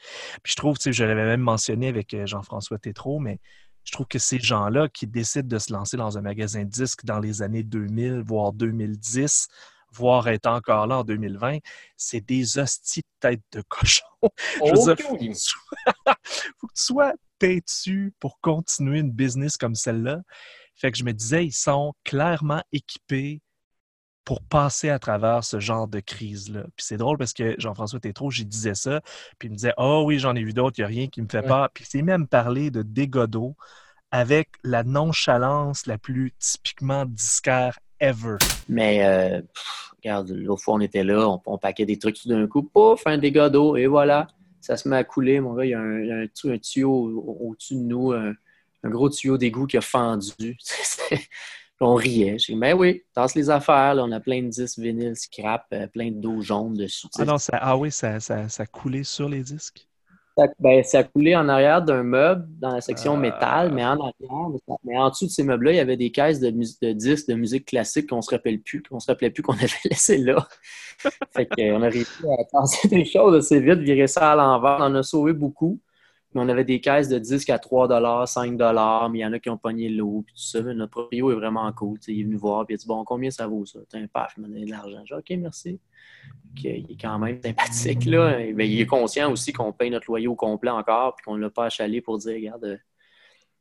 Puis 0.42 0.52
je 0.52 0.56
trouve, 0.56 0.76
tu 0.78 0.84
sais, 0.84 0.92
je 0.92 1.04
l'avais 1.04 1.24
même 1.24 1.40
mentionné 1.40 1.88
avec 1.88 2.12
euh, 2.14 2.26
Jean-François 2.26 2.78
Tétrault, 2.78 3.20
mais 3.20 3.38
je 3.84 3.92
trouve 3.92 4.06
que 4.06 4.18
ces 4.18 4.40
gens-là 4.40 4.88
qui 4.88 5.06
décident 5.06 5.46
de 5.46 5.58
se 5.58 5.72
lancer 5.72 5.96
dans 5.96 6.18
un 6.18 6.20
magasin 6.22 6.64
de 6.64 6.68
disques 6.70 7.04
dans 7.04 7.20
les 7.20 7.40
années 7.42 7.62
2000, 7.62 8.20
voire 8.26 8.52
2010, 8.52 9.46
voire 9.92 10.26
être 10.26 10.46
encore 10.46 10.88
là 10.88 10.98
en 10.98 11.04
2020, 11.04 11.58
c'est 11.96 12.20
des 12.20 12.58
hosties 12.58 13.02
de 13.02 13.06
tête 13.20 13.42
de 13.52 13.62
cochon. 13.68 14.04
Je 14.64 14.70
veux 14.72 14.94
dire, 14.94 15.06
faut 15.06 15.16
que 15.16 15.24
tu 15.24 15.34
sois- 15.36 16.16
faut 16.58 16.66
que 16.66 16.74
tu 16.74 16.82
sois 16.82 17.12
têtu 17.38 18.12
pour 18.18 18.40
continuer 18.40 18.98
une 18.98 19.12
business 19.12 19.56
comme 19.56 19.76
celle-là. 19.76 20.20
Fait 20.74 20.90
que 20.90 20.98
je 20.98 21.04
me 21.04 21.12
disais, 21.12 21.46
ils 21.46 21.52
sont 21.52 21.94
clairement 22.04 22.62
équipés 22.72 23.40
pour 24.26 24.42
passer 24.42 24.90
à 24.90 24.98
travers 24.98 25.44
ce 25.44 25.60
genre 25.60 25.86
de 25.88 26.00
crise-là. 26.00 26.64
Puis 26.76 26.84
c'est 26.84 26.96
drôle 26.98 27.16
parce 27.16 27.32
que 27.32 27.54
Jean-François 27.58 28.00
Tétrault, 28.00 28.30
j'y 28.30 28.44
disais 28.44 28.74
ça, 28.74 29.00
puis 29.38 29.48
il 29.48 29.52
me 29.52 29.56
disait 29.56 29.72
«Oh 29.78 30.02
oui, 30.04 30.18
j'en 30.18 30.34
ai 30.34 30.42
vu 30.42 30.52
d'autres, 30.52 30.78
il 30.78 30.82
n'y 30.82 30.84
a 30.84 30.88
rien 30.88 31.06
qui 31.06 31.22
me 31.22 31.28
fait 31.30 31.38
Ouais. 31.38 31.46
peur.» 31.46 31.70
Puis 31.72 31.84
il 31.84 31.86
s'est 31.86 32.02
même 32.02 32.26
parlé 32.26 32.70
de 32.72 32.82
dégodo 32.82 33.54
avec 34.10 34.48
la 34.64 34.82
nonchalance 34.82 35.86
la 35.86 35.96
plus 35.96 36.32
typiquement 36.40 37.06
disquaire 37.06 37.78
ever. 38.00 38.36
Mais, 38.68 39.04
euh, 39.04 39.40
pff, 39.42 39.92
regarde, 40.02 40.30
l'autre 40.30 40.62
fois, 40.62 40.74
on 40.74 40.80
était 40.80 41.04
là, 41.04 41.28
on, 41.28 41.40
on 41.46 41.56
paquait 41.58 41.86
des 41.86 41.98
trucs 41.98 42.20
tout 42.20 42.28
d'un 42.28 42.46
coup, 42.48 42.64
pouf, 42.64 43.06
un 43.06 43.18
dégât 43.18 43.48
d'eau, 43.48 43.76
et 43.76 43.86
voilà, 43.86 44.26
ça 44.60 44.76
se 44.76 44.88
met 44.88 44.96
à 44.96 45.04
couler, 45.04 45.38
mon 45.38 45.54
gars. 45.54 45.64
Il 45.64 45.70
y 45.70 45.74
a 45.74 45.80
un, 45.80 46.00
il 46.00 46.06
y 46.08 46.12
a 46.12 46.16
un 46.16 46.26
tu- 46.26 46.52
un 46.52 46.58
tuyau 46.58 46.90
au- 46.92 47.48
au-dessus 47.50 47.76
de 47.76 47.80
nous, 47.80 48.10
un, 48.10 48.32
un 48.82 48.90
gros 48.90 49.08
tuyau 49.08 49.38
d'égout 49.38 49.68
qui 49.68 49.76
a 49.76 49.80
fendu. 49.80 50.56
on 51.80 51.94
riait. 51.94 52.38
J'ai 52.38 52.52
dit, 52.54 52.58
mais 52.58 52.72
oui, 52.72 53.02
tasse 53.14 53.34
les 53.34 53.50
affaires, 53.50 53.94
là, 53.94 54.04
on 54.04 54.12
a 54.12 54.20
plein 54.20 54.42
de 54.42 54.48
disques 54.48 54.78
vinyles 54.78 55.16
scrap, 55.16 55.66
euh, 55.72 55.86
plein 55.86 56.10
d'eau 56.10 56.40
jaune 56.40 56.74
dessus. 56.74 57.08
Ah 57.18 57.24
non, 57.24 57.38
ça, 57.38 57.58
ah 57.60 57.76
oui, 57.76 57.90
ça, 57.90 58.20
ça, 58.20 58.48
ça 58.48 58.66
coulait 58.66 59.04
sur 59.04 59.28
les 59.28 59.42
disques? 59.42 59.86
Ça, 60.38 60.48
ben, 60.58 60.84
ça 60.84 61.02
coulait 61.02 61.34
en 61.34 61.48
arrière 61.48 61.80
d'un 61.82 62.02
meuble 62.02 62.46
dans 62.58 62.74
la 62.74 62.82
section 62.82 63.14
Ah. 63.14 63.16
métal, 63.16 63.72
mais 63.72 63.84
en 63.86 63.92
arrière, 63.98 64.48
mais, 64.84 64.98
en 64.98 65.08
dessous 65.08 65.24
de 65.26 65.30
ces 65.30 65.42
meubles-là, 65.42 65.72
il 65.72 65.76
y 65.76 65.80
avait 65.80 65.96
des 65.96 66.10
caisses 66.12 66.40
de, 66.40 66.50
de 66.50 66.92
disques 66.92 67.28
de 67.28 67.34
musique 67.34 67.64
classique 67.66 68.08
qu'on 68.10 68.20
se 68.20 68.30
rappelle 68.30 68.60
plus, 68.60 68.82
qu'on 68.82 69.00
se 69.00 69.06
rappelait 69.10 69.30
plus 69.30 69.42
qu'on 69.42 69.54
avait 69.54 69.68
laissé 69.90 70.18
là. 70.18 70.46
fait 71.34 71.46
qu'on 71.46 71.82
a 71.82 71.88
réussi 71.88 72.22
à 72.38 72.44
passer 72.52 72.88
des 72.88 73.04
choses 73.06 73.34
assez 73.34 73.60
vite, 73.60 73.78
virer 73.80 74.06
ça 74.06 74.32
à 74.32 74.36
l'envers. 74.36 74.76
On 74.80 74.84
en 74.84 74.94
a 74.96 75.02
sauvé 75.02 75.32
beaucoup. 75.32 75.80
Mais 76.36 76.42
on 76.42 76.48
avait 76.50 76.64
des 76.64 76.80
caisses 76.82 77.08
de 77.08 77.18
disques 77.18 77.48
à 77.48 77.58
3 77.58 77.88
5 78.26 78.52
mais 79.10 79.18
il 79.18 79.22
y 79.22 79.24
en 79.24 79.32
a 79.32 79.38
qui 79.38 79.48
ont 79.48 79.56
pogné 79.56 79.88
l'eau, 79.88 80.22
puis 80.26 80.34
tout 80.34 80.40
ça. 80.42 80.60
Mais 80.60 80.74
notre 80.74 80.90
proprio 80.90 81.32
est 81.32 81.34
vraiment 81.34 81.72
cool. 81.72 81.98
tu 81.98 82.04
sais, 82.04 82.12
il 82.12 82.20
est 82.20 82.24
venu 82.24 82.36
voir, 82.36 82.66
puis 82.66 82.74
il 82.74 82.76
a 82.76 82.78
dit 82.78 82.86
Bon, 82.86 83.02
combien 83.04 83.30
ça 83.30 83.46
vaut 83.46 83.64
ça 83.64 83.78
T'as 83.88 83.98
un 83.98 84.06
paf, 84.06 84.34
il 84.36 84.42
m'a 84.42 84.48
donné 84.48 84.66
de 84.66 84.70
l'argent. 84.70 85.00
J'ai 85.06 85.14
OK, 85.14 85.30
merci. 85.38 85.70
Euh, 86.66 86.68
il 86.76 86.90
est 86.92 87.00
quand 87.00 87.18
même 87.18 87.40
sympathique, 87.42 88.04
là. 88.04 88.38
Et, 88.40 88.52
ben, 88.52 88.70
il 88.70 88.78
est 88.80 88.86
conscient 88.86 89.32
aussi 89.32 89.54
qu'on 89.54 89.72
paye 89.72 89.88
notre 89.90 90.06
loyer 90.08 90.28
au 90.28 90.34
complet 90.34 90.70
encore, 90.70 91.16
puis 91.16 91.24
qu'on 91.24 91.36
ne 91.36 91.40
l'a 91.40 91.48
pas 91.50 91.64
achalé 91.66 92.02
pour 92.02 92.18
dire 92.18 92.34
Regarde, 92.34 92.64
euh, 92.64 92.76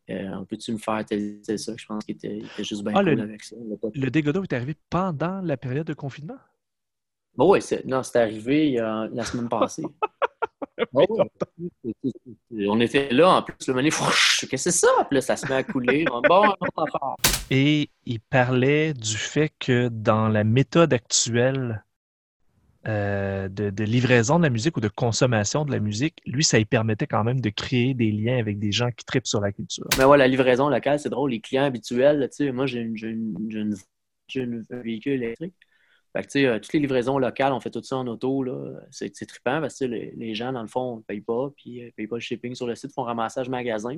euh, 0.10 0.44
peux-tu 0.50 0.74
me 0.74 0.78
faire 0.78 1.06
tel, 1.06 1.40
tel 1.42 1.58
ça 1.58 1.74
Je 1.78 1.86
pense 1.86 2.04
qu'il 2.04 2.16
était, 2.16 2.42
juste 2.60 2.84
bien 2.84 2.92
Ah, 2.94 3.04
cool 3.04 3.14
le- 3.14 3.22
avec 3.24 3.42
ça. 3.42 3.56
Pas- 3.82 3.88
Le 3.96 4.10
d'eau 4.34 4.44
est 4.44 4.52
arrivé 4.54 4.76
pendant 4.90 5.40
la 5.40 5.56
période 5.56 5.88
de 5.88 5.94
confinement? 5.94 6.38
Bon, 7.38 7.58
c'est- 7.62 7.86
non, 7.86 8.04
c'est 8.04 8.20
arrivé 8.20 8.80
a- 8.80 9.08
la 9.14 9.24
semaine 9.24 9.48
passée. 9.50 9.84
Oh, 10.94 11.06
ouais. 12.52 12.68
On 12.68 12.80
était 12.80 13.10
là, 13.12 13.30
en 13.30 13.44
plus, 13.44 13.56
le 13.68 13.74
moment 13.74 13.88
qu'est-ce 13.90 14.46
que 14.46 14.58
c'est 14.58 14.72
ça? 14.72 14.88
Puis 15.10 15.16
là, 15.16 15.22
ça 15.22 15.36
se 15.36 15.48
met 15.48 15.56
à 15.56 15.64
couler. 15.64 16.06
Bon, 16.06 16.22
on 16.60 16.82
va 16.82 16.92
faire. 16.92 17.16
Et 17.50 17.90
il 18.06 18.20
parlait 18.20 18.94
du 18.94 19.18
fait 19.18 19.52
que 19.60 19.90
dans 19.90 20.28
la 20.28 20.44
méthode 20.44 20.94
actuelle 20.94 21.84
euh, 22.88 23.48
de, 23.50 23.72
de 23.72 23.84
livraison 23.84 24.38
de 24.38 24.44
la 24.44 24.50
musique 24.50 24.78
ou 24.78 24.80
de 24.80 24.88
consommation 24.88 25.66
de 25.66 25.72
la 25.72 25.80
musique, 25.80 26.22
lui, 26.26 26.44
ça 26.44 26.58
lui 26.58 26.66
permettait 26.66 27.08
quand 27.08 27.24
même 27.24 27.42
de 27.42 27.50
créer 27.50 27.94
des 27.94 28.12
liens 28.12 28.38
avec 28.38 28.60
des 28.60 28.72
gens 28.72 28.92
qui 28.92 29.06
tripent 29.06 29.28
sur 29.28 29.42
la 29.42 29.52
culture. 29.52 29.88
Mais 29.98 30.06
ouais, 30.06 30.18
la 30.18 30.28
livraison 30.28 30.70
locale, 30.70 31.00
c'est 31.00 31.10
drôle. 31.10 31.32
Les 31.32 31.42
clients 31.42 31.64
habituels, 31.66 32.30
tu 32.32 32.46
sais, 32.46 32.52
moi, 32.52 32.68
j'ai 32.68 32.82
une, 32.82 32.96
j'ai 32.96 33.10
une, 33.10 33.36
j'ai 33.50 33.60
une- 33.62 33.76
une- 34.36 34.66
un 34.72 34.82
véhicule 34.82 35.14
électrique. 35.24 35.56
Euh, 36.16 36.60
toutes 36.60 36.74
les 36.74 36.80
livraisons 36.80 37.18
locales, 37.18 37.52
on 37.54 37.60
fait 37.60 37.72
tout 37.72 37.84
ça 37.84 37.98
en 37.98 38.08
auto. 38.08 38.46
C'est 38.92 39.10
trippant 39.12 39.62
parce 39.62 39.80
que 39.80 39.86
les, 39.86 40.36
gens, 40.36 40.54
dans 40.54 40.62
le 40.62 40.68
fond, 40.68 40.98
ne 40.98 41.02
payent 41.02 41.22
pas, 41.22 41.50
puis 41.56 41.82
ne 41.82 41.90
payent 41.92 42.08
pas 42.08 42.16
le 42.16 42.22
shipping 42.22 42.56
sur 42.56 42.68
le 42.68 42.76
site, 42.76 42.94
font 42.94 43.04
ramassage 43.04 43.50
magasin. 43.50 43.98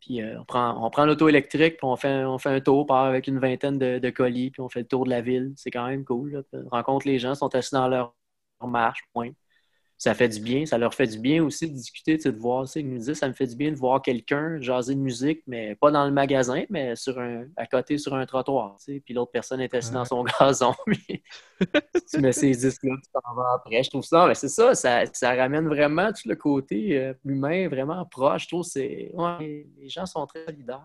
Puis 0.00 0.20
euh, 0.20 0.38
on 0.40 0.44
prend, 0.44 0.84
on 0.84 0.90
prend 0.90 1.06
l'auto 1.06 1.28
électrique, 1.28 1.78
puis 1.78 1.86
on 1.86 1.96
fait, 1.96 2.24
on 2.24 2.38
fait 2.38 2.50
un 2.50 2.60
tour, 2.60 2.90
avec 2.92 3.26
une 3.26 3.38
vingtaine 3.38 3.78
de, 3.78 4.10
colis, 4.10 4.50
puis 4.50 4.60
on 4.60 4.68
fait 4.68 4.80
le 4.80 4.86
tour 4.86 5.04
de 5.04 5.10
la 5.10 5.22
ville. 5.22 5.52
C'est 5.56 5.70
quand 5.70 5.86
même 5.86 6.04
cool. 6.04 6.32
Là. 6.32 6.60
Rencontre 6.70 7.06
les 7.06 7.18
gens, 7.18 7.34
sont 7.34 7.54
assis 7.54 7.74
dans 7.74 7.88
leur 7.88 8.14
marche, 8.62 9.00
point. 9.12 9.30
Ça 9.98 10.12
fait 10.14 10.28
du 10.28 10.40
bien. 10.40 10.66
Ça 10.66 10.76
leur 10.76 10.92
fait 10.92 11.06
du 11.06 11.18
bien 11.18 11.42
aussi 11.42 11.68
de 11.70 11.74
discuter, 11.74 12.18
de 12.18 12.30
voir. 12.38 12.66
Ils 12.76 12.86
nous 12.88 12.98
disent 12.98 13.14
ça 13.14 13.28
me 13.28 13.32
fait 13.32 13.46
du 13.46 13.56
bien 13.56 13.70
de 13.70 13.76
voir 13.76 14.02
quelqu'un 14.02 14.60
jaser 14.60 14.94
de 14.94 15.00
musique, 15.00 15.42
mais 15.46 15.74
pas 15.74 15.90
dans 15.90 16.04
le 16.04 16.10
magasin, 16.12 16.64
mais 16.68 16.94
sur 16.96 17.18
un, 17.18 17.44
à 17.56 17.66
côté 17.66 17.96
sur 17.96 18.14
un 18.14 18.26
trottoir. 18.26 18.76
tu 18.78 18.92
sais. 18.94 19.00
Puis 19.02 19.14
l'autre 19.14 19.30
personne 19.32 19.60
est 19.62 19.72
assise 19.74 19.92
dans 19.92 20.04
son 20.04 20.22
gazon. 20.40 20.74
puis 20.86 21.22
tu 22.10 22.20
mets 22.20 22.32
ces 22.32 22.50
disques-là, 22.50 22.94
tu 23.02 23.10
t'en 23.10 23.34
vas 23.34 23.54
après. 23.54 23.82
Je 23.82 23.88
trouve 23.88 24.04
ça, 24.04 24.26
mais 24.26 24.34
c'est 24.34 24.48
ça, 24.50 24.74
ça, 24.74 25.04
ça 25.12 25.34
ramène 25.34 25.66
vraiment 25.66 26.08
tout 26.12 26.28
le 26.28 26.36
côté 26.36 26.98
euh, 26.98 27.14
humain, 27.24 27.66
vraiment 27.68 28.04
proche. 28.04 28.42
Je 28.44 28.48
trouve 28.48 28.64
que 28.64 28.70
c'est. 28.70 29.10
ouais, 29.14 29.66
les 29.78 29.88
gens 29.88 30.04
sont 30.04 30.26
très 30.26 30.44
solidaires. 30.44 30.82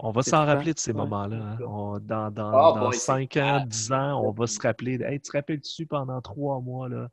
On 0.00 0.10
va 0.10 0.22
s'en 0.22 0.44
rappeler 0.44 0.74
de 0.74 0.78
ces 0.80 0.90
Ouais. 0.90 0.98
moments-là. 0.98 1.36
hein. 1.36 1.58
On- 1.68 1.98
dans 2.00 2.30
dans, 2.32 2.48
Ah, 2.48 2.72
dans 2.74 2.80
boy, 2.86 2.94
c'est 2.94 2.98
5 3.00 3.22
ans, 3.22 3.26
clair. 3.28 3.66
10 3.66 3.92
ans, 3.92 4.22
on 4.26 4.32
va 4.32 4.46
se 4.48 4.60
rappeler. 4.60 4.94
Hey, 5.02 5.20
tu 5.20 5.30
te 5.30 5.36
rappelles-tu 5.36 5.86
pendant 5.86 6.20
trois 6.20 6.60
mois, 6.60 6.88
là, 6.88 7.08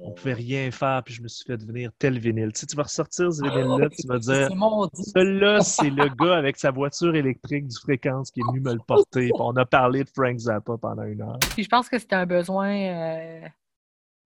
on 0.00 0.12
pouvait 0.12 0.34
rien 0.34 0.70
faire, 0.70 1.02
puis 1.04 1.14
je 1.14 1.22
me 1.22 1.28
suis 1.28 1.44
fait 1.44 1.56
devenir 1.56 1.90
tel 1.98 2.18
vinyle. 2.18 2.52
Tu 2.52 2.60
sais, 2.60 2.66
tu 2.66 2.76
vas 2.76 2.84
ressortir 2.84 3.32
ce 3.32 3.42
vinyle-là, 3.42 3.88
tu 3.90 4.06
vas 4.06 4.18
dire, 4.18 4.48
celui-là, 4.92 5.60
c'est 5.60 5.90
le 5.90 6.08
gars 6.08 6.36
avec 6.36 6.56
sa 6.56 6.70
voiture 6.70 7.14
électrique 7.14 7.66
du 7.66 7.76
fréquence 7.76 8.30
qui 8.30 8.40
est 8.40 8.44
venu 8.44 8.60
me 8.60 8.72
le 8.72 8.80
porter. 8.86 9.30
Puis 9.30 9.32
on 9.34 9.56
a 9.56 9.66
parlé 9.66 10.04
de 10.04 10.08
Frank 10.08 10.38
Zappa 10.38 10.76
pendant 10.80 11.02
une 11.02 11.22
heure. 11.22 11.38
Puis 11.50 11.64
je 11.64 11.68
pense 11.68 11.88
que 11.88 11.98
c'était 11.98 12.16
un 12.16 12.26
besoin 12.26 12.70
euh, 12.70 13.48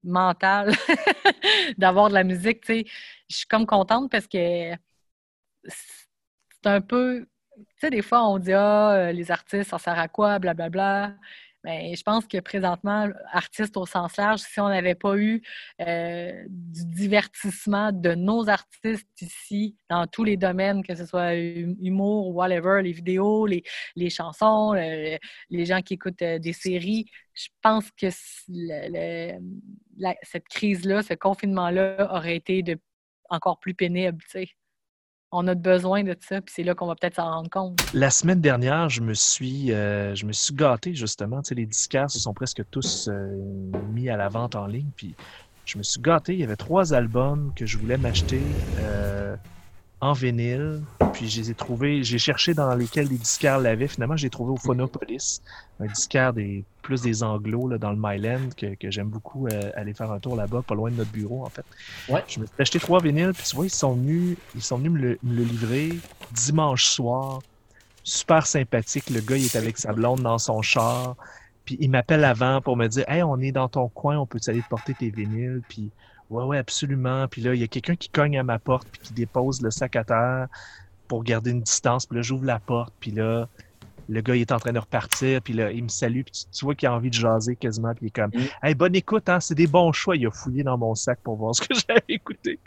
mental 0.05 0.73
d'avoir 1.79 2.09
de 2.09 2.15
la 2.15 2.25
musique. 2.25 2.61
tu 2.63 2.81
sais. 2.81 2.85
Je 3.31 3.37
suis 3.37 3.47
comme 3.47 3.67
contente 3.67 4.11
parce 4.11 4.27
que 4.27 4.73
c'est 5.67 6.67
un 6.67 6.81
peu. 6.81 7.27
Tu 7.57 7.65
sais, 7.79 7.91
des 7.91 8.03
fois, 8.03 8.29
on 8.29 8.39
dit 8.39 8.53
Ah, 8.53 8.93
euh, 8.93 9.13
les 9.13 9.31
artistes, 9.31 9.71
ça 9.71 9.79
sert 9.79 9.99
à 9.99 10.09
quoi, 10.09 10.39
blablabla. 10.39 11.15
Mais 11.65 11.95
je 11.95 12.03
pense 12.03 12.27
que 12.27 12.39
présentement, 12.41 13.09
artistes 13.31 13.77
au 13.77 13.87
sens 13.87 14.17
large, 14.17 14.41
si 14.41 14.59
on 14.61 14.69
n'avait 14.69 14.97
pas 14.97 15.17
eu 15.17 15.43
euh, 15.81 16.45
du 16.49 16.85
divertissement 16.87 17.93
de 17.93 18.15
nos 18.15 18.49
artistes 18.49 19.09
ici, 19.21 19.77
dans 19.89 20.07
tous 20.09 20.25
les 20.25 20.37
domaines, 20.37 20.83
que 20.83 20.95
ce 20.97 21.07
soit 21.07 21.31
hum- 21.33 21.77
humour 21.81 22.29
ou 22.29 22.33
whatever, 22.33 22.83
les 22.83 22.93
vidéos, 22.93 23.47
les, 23.47 23.63
les 23.95 24.11
chansons, 24.11 24.73
le- 24.75 25.19
les 25.51 25.65
gens 25.65 25.83
qui 25.83 25.95
écoutent 25.95 26.23
euh, 26.23 26.39
des 26.41 26.53
séries, 26.53 27.07
je 27.35 27.49
pense 27.63 27.91
que 27.93 28.07
le- 28.49 29.39
la- 29.99 30.17
cette 30.23 30.49
crise-là, 30.49 31.03
ce 31.03 31.15
confinement-là 31.15 32.13
aurait 32.15 32.37
été 32.37 32.63
de, 32.63 32.79
encore 33.31 33.59
plus 33.61 33.75
pénible. 33.75 34.19
tu 34.25 34.31
sais. 34.31 34.49
On 35.35 35.49
a 35.49 35.55
besoin 35.55 36.05
de 36.05 36.15
ça, 36.21 36.43
puis 36.43 36.53
c'est 36.55 36.63
là 36.63 36.75
qu'on 36.75 36.87
va 36.87 36.95
peut-être 36.95 37.17
s'en 37.17 37.31
rendre 37.31 37.49
compte. 37.49 37.79
La 37.95 38.11
semaine 38.11 38.43
dernière, 38.43 38.91
je 38.91 39.01
me 39.01 39.15
suis, 39.15 39.73
euh, 39.73 40.15
je 40.15 40.27
me 40.27 40.33
suis 40.33 40.55
gâté, 40.55 40.95
justement. 40.95 41.41
Tu 41.41 41.49
sais, 41.49 41.55
les 41.55 41.65
disquaires 41.65 42.11
se 42.11 42.19
sont 42.19 42.35
presque 42.35 42.63
tous 42.71 43.09
euh, 43.09 43.35
mis 43.95 44.11
à 44.11 44.19
la 44.19 44.29
vente 44.29 44.57
en 44.57 44.67
ligne. 44.67 44.91
Puis 44.95 45.15
je 45.65 45.79
me 45.79 45.83
suis 45.83 46.03
gâté. 46.03 46.35
Il 46.35 46.41
y 46.41 46.45
avait 46.45 46.57
trois 46.57 46.93
albums 46.93 47.51
que 47.57 47.65
je 47.65 47.79
voulais 47.79 47.97
m'acheter 47.97 48.43
euh, 48.81 49.35
en 50.03 50.13
vinyle. 50.13 50.83
Puis 51.15 51.29
je 51.29 51.41
les 51.41 51.51
ai 51.51 51.55
trouvés. 51.55 52.03
J'ai 52.03 52.19
cherché 52.19 52.53
dans 52.53 52.75
lesquels 52.75 53.09
les 53.09 53.17
disquaires 53.17 53.59
l'avaient. 53.59 53.87
Finalement, 53.87 54.17
j'ai 54.17 54.31
trouvé 54.31 54.51
au 54.51 54.57
Phonopolis, 54.57 55.41
un 55.81 55.87
disquaire 55.87 56.33
des, 56.33 56.65
plus 56.83 57.01
des 57.01 57.23
anglos 57.23 57.69
là, 57.69 57.79
dans 57.79 57.91
le 57.91 57.99
Myland, 57.99 58.51
que, 58.57 58.75
que 58.75 58.91
j'aime 58.91 59.09
beaucoup 59.09 59.47
euh, 59.47 59.71
aller 59.77 59.95
faire 59.95 60.11
un 60.11 60.19
tour 60.19 60.35
là-bas, 60.37 60.63
pas 60.67 60.75
loin 60.75 60.91
de 60.91 60.97
notre 60.97 61.13
bureau, 61.13 61.45
en 61.45 61.49
fait. 61.49 61.65
Ouais. 62.09 62.25
Je 62.27 62.41
me 62.41 62.47
suis 62.47 62.55
acheté 62.59 62.81
trois 62.81 63.01
vinyles. 63.01 63.33
Puis 63.33 63.45
tu 63.45 63.57
vois, 63.57 63.67
ils 63.67 63.71
sont 63.71 63.95
venus, 63.95 64.37
ils 64.55 64.63
sont 64.63 64.77
venus 64.77 64.93
me 64.93 64.99
le, 64.99 65.19
me 65.23 65.37
le 65.37 65.45
livrer 65.45 65.91
dimanche 66.33 66.85
soir 66.85 67.41
super 68.03 68.47
sympathique. 68.47 69.09
Le 69.11 69.21
gars, 69.21 69.37
il 69.37 69.45
est 69.45 69.57
avec 69.57 69.79
sa 69.79 69.93
blonde 69.93 70.23
dans 70.23 70.39
son 70.39 70.63
char. 70.63 71.15
Puis 71.65 71.77
il 71.81 71.91
m'appelle 71.91 72.25
avant 72.25 72.61
pour 72.61 72.77
me 72.77 72.89
dire 72.89 73.05
Hey, 73.09 73.23
on 73.23 73.39
est 73.39 73.53
dans 73.53 73.69
ton 73.69 73.89
coin, 73.89 74.19
on 74.19 74.27
peut 74.27 74.41
aller 74.49 74.63
te 74.63 74.69
porter 74.69 74.95
tes 74.95 75.11
vinyles. 75.11 75.63
Puis 75.69 75.91
ouais, 76.33 76.45
ouais, 76.45 76.59
absolument. 76.59 77.29
Puis 77.29 77.43
là, 77.43 77.55
il 77.55 77.61
y 77.61 77.65
a 77.65 77.69
quelqu'un 77.69 77.97
qui 77.97 78.09
cogne 78.09 78.39
à 78.39 78.43
ma 78.43 78.59
porte 78.59 78.89
puis 78.91 79.01
qui 79.01 79.13
dépose 79.13 79.63
le 79.63 79.71
sac 79.71 79.97
à 79.97 80.05
terre 80.05 80.49
pour 81.09 81.25
garder 81.25 81.51
une 81.51 81.61
distance. 81.61 82.07
Puis 82.07 82.17
là, 82.17 82.23
j'ouvre 82.23 82.45
la 82.45 82.59
porte. 82.59 82.93
Puis 83.01 83.11
là, 83.11 83.49
le 84.09 84.21
gars, 84.21 84.35
il 84.35 84.41
est 84.41 84.53
en 84.53 84.59
train 84.59 84.73
de 84.73 84.79
repartir. 84.79 85.43
Puis 85.43 85.53
là, 85.53 85.71
il 85.71 85.85
me 85.85 85.89
salue. 85.89 86.23
Puis 86.23 86.33
tu, 86.33 86.59
tu 86.59 86.65
vois 86.65 86.75
qu'il 86.75 86.89
a 86.89 86.95
envie 86.95 87.11
de 87.11 87.15
jaser 87.15 87.55
quasiment. 87.57 87.93
Puis 87.95 88.07
il 88.07 88.09
est 88.09 88.11
comme 88.11 88.31
Hey, 88.63 88.75
bonne 88.75 88.95
écoute, 88.97 89.29
hein, 89.29 89.41
c'est 89.41 89.55
des 89.55 89.67
bons 89.67 89.93
choix. 89.93 90.17
Il 90.17 90.27
a 90.27 90.31
fouillé 90.31 90.63
dans 90.63 90.79
mon 90.79 90.95
sac 90.95 91.19
pour 91.23 91.37
voir 91.37 91.55
ce 91.55 91.61
que 91.61 91.75
j'avais 91.89 92.03
écouté. 92.09 92.59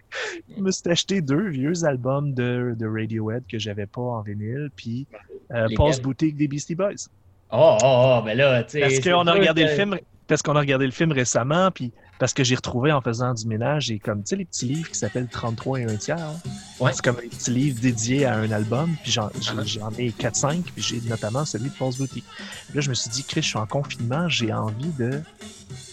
Je 0.56 0.62
me 0.62 0.72
suis 0.72 0.90
acheté 0.90 1.22
deux 1.22 1.50
vieux 1.50 1.84
albums 1.86 2.34
de, 2.34 2.76
de 2.78 2.88
Radiohead 2.88 3.44
que 3.48 3.60
j'avais 3.60 3.88
pas 3.88 4.02
en 4.02 4.22
vinyle. 4.22 4.70
Puis 4.76 5.08
euh? 5.52 5.68
Paul's 5.76 6.00
Boutique 6.00 6.38
des 6.38 6.48
Beastie 6.48 6.76
Boys. 6.76 7.10
Oh, 7.52 7.78
oh, 7.84 8.18
oh, 8.20 8.22
ben 8.26 8.38
là, 8.38 8.64
tu 8.64 8.72
sais. 8.72 8.80
Parce 8.82 9.00
qu'on 9.00 9.28
a 9.28 9.34
regardé 9.34 9.64
que- 9.64 9.70
le 9.70 9.76
film, 9.76 10.00
parce 10.28 10.42
qu'on 10.42 10.56
a 10.56 10.60
regardé 10.60 10.86
le 10.86 10.92
film 10.92 11.12
récemment, 11.12 11.70
puis 11.72 11.92
parce 12.20 12.34
que 12.34 12.44
j'ai 12.44 12.56
retrouvé 12.56 12.92
en 12.92 13.02
faisant 13.02 13.34
du 13.34 13.46
ménage, 13.48 13.86
j'ai 13.86 14.00
comme, 14.00 14.24
tu 14.24 14.30
sais, 14.30 14.36
les 14.38 14.46
petits 14.46 14.66
livres 14.66 14.90
qui 14.90 14.98
s'appellent 14.98 15.28
33 15.28 15.80
et 15.82 15.84
un 15.86 15.96
tiers. 15.98 16.18
hein? 16.20 16.36
Ouais. 16.80 16.92
C'est 16.94 17.04
comme 17.04 17.18
un 17.18 17.28
petit 17.28 17.52
livre 17.52 17.80
dédié 17.82 18.26
à 18.26 18.38
un 18.38 18.50
album, 18.52 18.96
puis 19.04 19.12
j'en 19.12 19.28
Ah. 19.28 19.90
ai 19.98 20.12
4-5, 20.12 20.62
puis 20.74 20.82
j'ai 20.84 21.02
notamment 21.10 21.44
celui 21.46 21.70
de 21.70 21.76
Paul's 21.76 21.98
Boutique. 21.98 22.26
Là, 22.74 22.82
je 22.82 22.90
me 22.90 22.96
suis 22.96 23.10
dit, 23.10 23.24
Chris, 23.24 23.42
je 23.42 23.48
suis 23.50 23.58
en 23.58 23.66
confinement, 23.68 24.30
j'ai 24.30 24.54
envie 24.54 24.92
de 24.98 25.22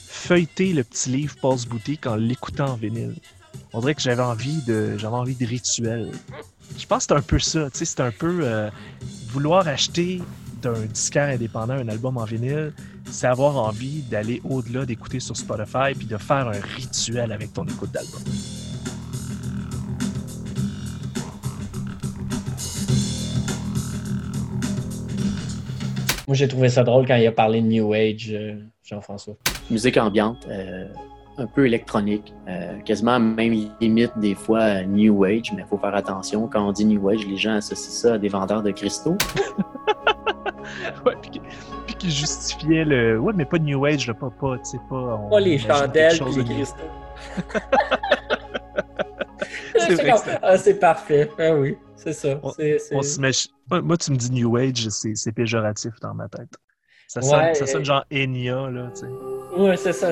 feuilleter 0.07 0.73
le 0.73 0.85
petit 0.85 1.11
livre 1.11 1.35
Paul's 1.41 1.67
Boutique 1.67 2.07
en 2.07 2.15
l'écoutant 2.17 2.71
en 2.71 2.75
vinyle. 2.77 3.15
On 3.73 3.81
dirait 3.81 3.95
que 3.95 4.03
j'avais 4.03 4.23
envie 4.23 4.62
de 4.62 4.97
j'avais 4.99 5.15
envie 5.17 5.35
de 5.35 5.47
rituel. 5.47 6.11
Je 6.79 6.87
pense 6.87 7.07
que 7.07 7.14
c'est 7.14 7.18
un 7.18 7.23
peu 7.23 7.38
ça, 7.38 7.71
tu 7.71 7.79
sais, 7.79 7.85
c'est 7.85 8.01
un 8.01 8.11
peu 8.12 8.40
euh, 8.42 8.71
vouloir 9.29 9.66
acheter 9.66 10.23
d'un 10.62 10.81
disquaire 10.87 11.29
indépendant 11.29 11.75
un 11.75 11.88
album 11.88 12.16
en 12.18 12.25
vinyle, 12.25 12.73
c'est 13.11 13.27
avoir 13.27 13.57
envie 13.57 14.03
d'aller 14.03 14.41
au-delà 14.45 14.87
d'écouter 14.87 15.21
sur 15.21 15.37
Spotify 15.37 15.95
puis 15.97 16.07
de 16.07 16.17
faire 16.17 16.49
un 16.49 16.61
rituel 16.77 17.33
avec 17.33 17.53
ton 17.53 17.65
écoute 17.65 17.91
d'album. 17.93 18.23
Moi, 26.33 26.37
j'ai 26.37 26.49
trouvé 26.49 26.69
ça 26.71 26.83
drôle 26.83 27.07
quand 27.07 27.17
il 27.17 27.27
a 27.27 27.33
parlé 27.33 27.61
de 27.61 27.67
New 27.67 27.93
Age, 27.93 28.31
euh, 28.33 28.55
Jean-François. 28.83 29.35
Musique 29.71 29.99
ambiante, 29.99 30.47
euh, 30.49 30.87
un 31.37 31.47
peu 31.47 31.67
électronique, 31.67 32.33
euh, 32.49 32.79
quasiment 32.87 33.21
même 33.21 33.69
limite 33.81 34.12
des 34.17 34.35
fois 34.35 34.83
New 34.85 35.25
Age, 35.25 35.53
mais 35.55 35.62
il 35.62 35.69
faut 35.69 35.77
faire 35.77 35.95
attention. 35.95 36.49
Quand 36.49 36.67
on 36.67 36.73
dit 36.73 36.87
New 36.87 37.07
Age, 37.09 37.27
les 37.27 37.37
gens 37.37 37.57
associent 37.57 37.91
ça 37.91 38.15
à 38.15 38.19
des 38.19 38.29
vendeurs 38.29 38.62
de 38.62 38.71
cristaux. 38.71 39.19
Ouais, 41.05 41.15
puis, 41.21 41.41
qui- 42.03 42.07
puis 42.07 42.15
justifiait 42.15 42.85
le. 42.85 43.19
Ouais, 43.19 43.33
mais 43.35 43.45
pas 43.45 43.59
de 43.59 43.65
New 43.65 43.85
Age, 43.85 44.07
là, 44.07 44.15
pas, 44.15 44.31
pas, 44.31 44.59
tu 44.59 44.65
sais, 44.71 44.79
pas. 44.88 44.97
on 44.97 45.31
Pas 45.31 45.41
les 45.41 45.59
chandelles 45.59 46.19
de 46.19 46.25
les 46.38 46.45
cristaux. 46.45 46.77
C'est 49.79 50.11
Ah, 50.43 50.57
c'est 50.57 50.79
parfait. 50.79 51.31
Ah 51.38 51.55
oui, 51.55 51.77
c'est 51.97 52.12
ça. 52.12 52.38
On- 52.43 52.53
on 52.93 53.83
moi, 53.83 53.97
tu 53.97 54.11
me 54.12 54.17
dis 54.17 54.31
New 54.31 54.57
Age, 54.57 54.88
c'est 54.88 55.33
péjoratif 55.33 55.93
dans 56.01 56.15
ma 56.15 56.29
tête. 56.29 56.51
Ça 57.09 57.21
sonne, 57.21 57.41
Ouais, 57.41 57.55
ça 57.55 57.67
sonne 57.67 57.85
genre 57.85 58.05
Enya, 58.12 58.71
là, 58.71 58.91
tu 58.95 59.01
sais. 59.01 59.07
Oui, 59.57 59.77
c'est 59.77 59.93
ça. 59.93 60.11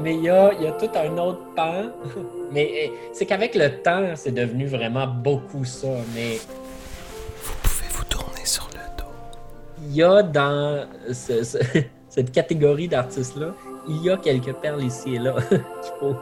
Mais 0.00 0.14
il 0.16 0.22
y 0.22 0.28
a, 0.28 0.52
il 0.54 0.62
y 0.62 0.66
a 0.66 0.72
tout 0.72 0.90
un 0.96 1.16
autre 1.18 1.40
pan. 1.54 1.84
Mais 2.52 2.70
eh, 2.74 2.92
c'est 3.12 3.26
qu'avec 3.26 3.54
le 3.54 3.80
temps, 3.82 4.14
c'est 4.16 4.32
devenu 4.32 4.66
vraiment 4.66 5.06
beaucoup 5.06 5.64
ça. 5.64 5.88
Mais 6.14 6.38
il 9.82 9.94
y 9.94 10.02
a 10.02 10.22
dans 10.22 10.86
ce- 11.12 11.42
ce- 11.44 11.58
cette 12.08 12.30
catégorie 12.32 12.88
d'artistes-là, 12.88 13.54
il 13.88 14.02
y 14.02 14.10
a 14.10 14.16
quelques 14.16 14.52
perles 14.54 14.82
ici 14.84 15.14
et 15.16 15.18
là 15.18 15.34
qu'il 15.48 15.60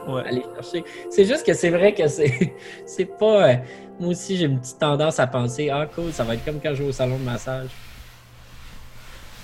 faut 0.05 0.17
aller 0.17 0.43
chercher. 0.55 0.83
C'est 1.09 1.25
juste 1.25 1.45
que 1.45 1.53
c'est 1.53 1.69
vrai 1.69 1.93
que 1.93 2.07
c'est 2.07 2.53
c'est 2.85 3.05
pas. 3.05 3.49
euh, 3.49 3.55
moi 3.99 4.09
aussi, 4.11 4.37
j'ai 4.37 4.45
une 4.45 4.59
petite 4.59 4.79
tendance 4.79 5.19
à 5.19 5.27
penser 5.27 5.69
Ah, 5.69 5.85
cool, 5.93 6.11
ça 6.11 6.23
va 6.23 6.33
être 6.35 6.43
comme 6.45 6.59
quand 6.59 6.73
je 6.73 6.81
vais 6.83 6.89
au 6.89 6.91
salon 6.91 7.17
de 7.19 7.23
massage. 7.23 7.69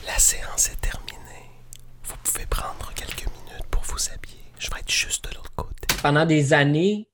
La 0.06 0.17
séance 0.17 0.69
est 0.71 0.82
terminée. 0.82 1.17
Vous 2.03 2.15
pouvez 2.23 2.45
prendre 2.47 2.91
quelques 2.95 3.25
minutes 3.27 3.65
pour 3.69 3.84
vous 3.84 3.97
habiller. 4.13 4.41
Je 4.58 4.69
vais 4.71 4.80
être 4.80 4.91
juste 4.91 5.30
de 5.30 5.36
l'autre 5.36 5.51
côté. 5.56 5.73
pendant 6.01 6.25
des 6.25 6.53
années, 6.53 7.08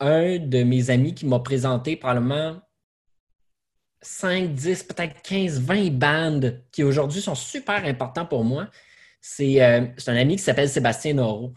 un 0.00 0.38
de 0.38 0.62
mes 0.64 0.90
amis 0.90 1.14
qui 1.14 1.24
m'a 1.24 1.38
présenté 1.38 1.96
probablement 1.96 2.56
5, 4.06 4.54
10, 4.54 4.84
peut-être 4.84 5.20
15, 5.22 5.60
20 5.60 5.90
bandes 5.90 6.62
qui 6.70 6.84
aujourd'hui 6.84 7.20
sont 7.20 7.34
super 7.34 7.84
importants 7.84 8.24
pour 8.24 8.44
moi. 8.44 8.68
C'est 9.20 9.60
euh, 9.60 9.86
c'est 9.96 10.12
un 10.12 10.16
ami 10.16 10.36
qui 10.36 10.42
s'appelle 10.42 10.68
Sébastien 10.68 11.14
Noro. 11.14 11.52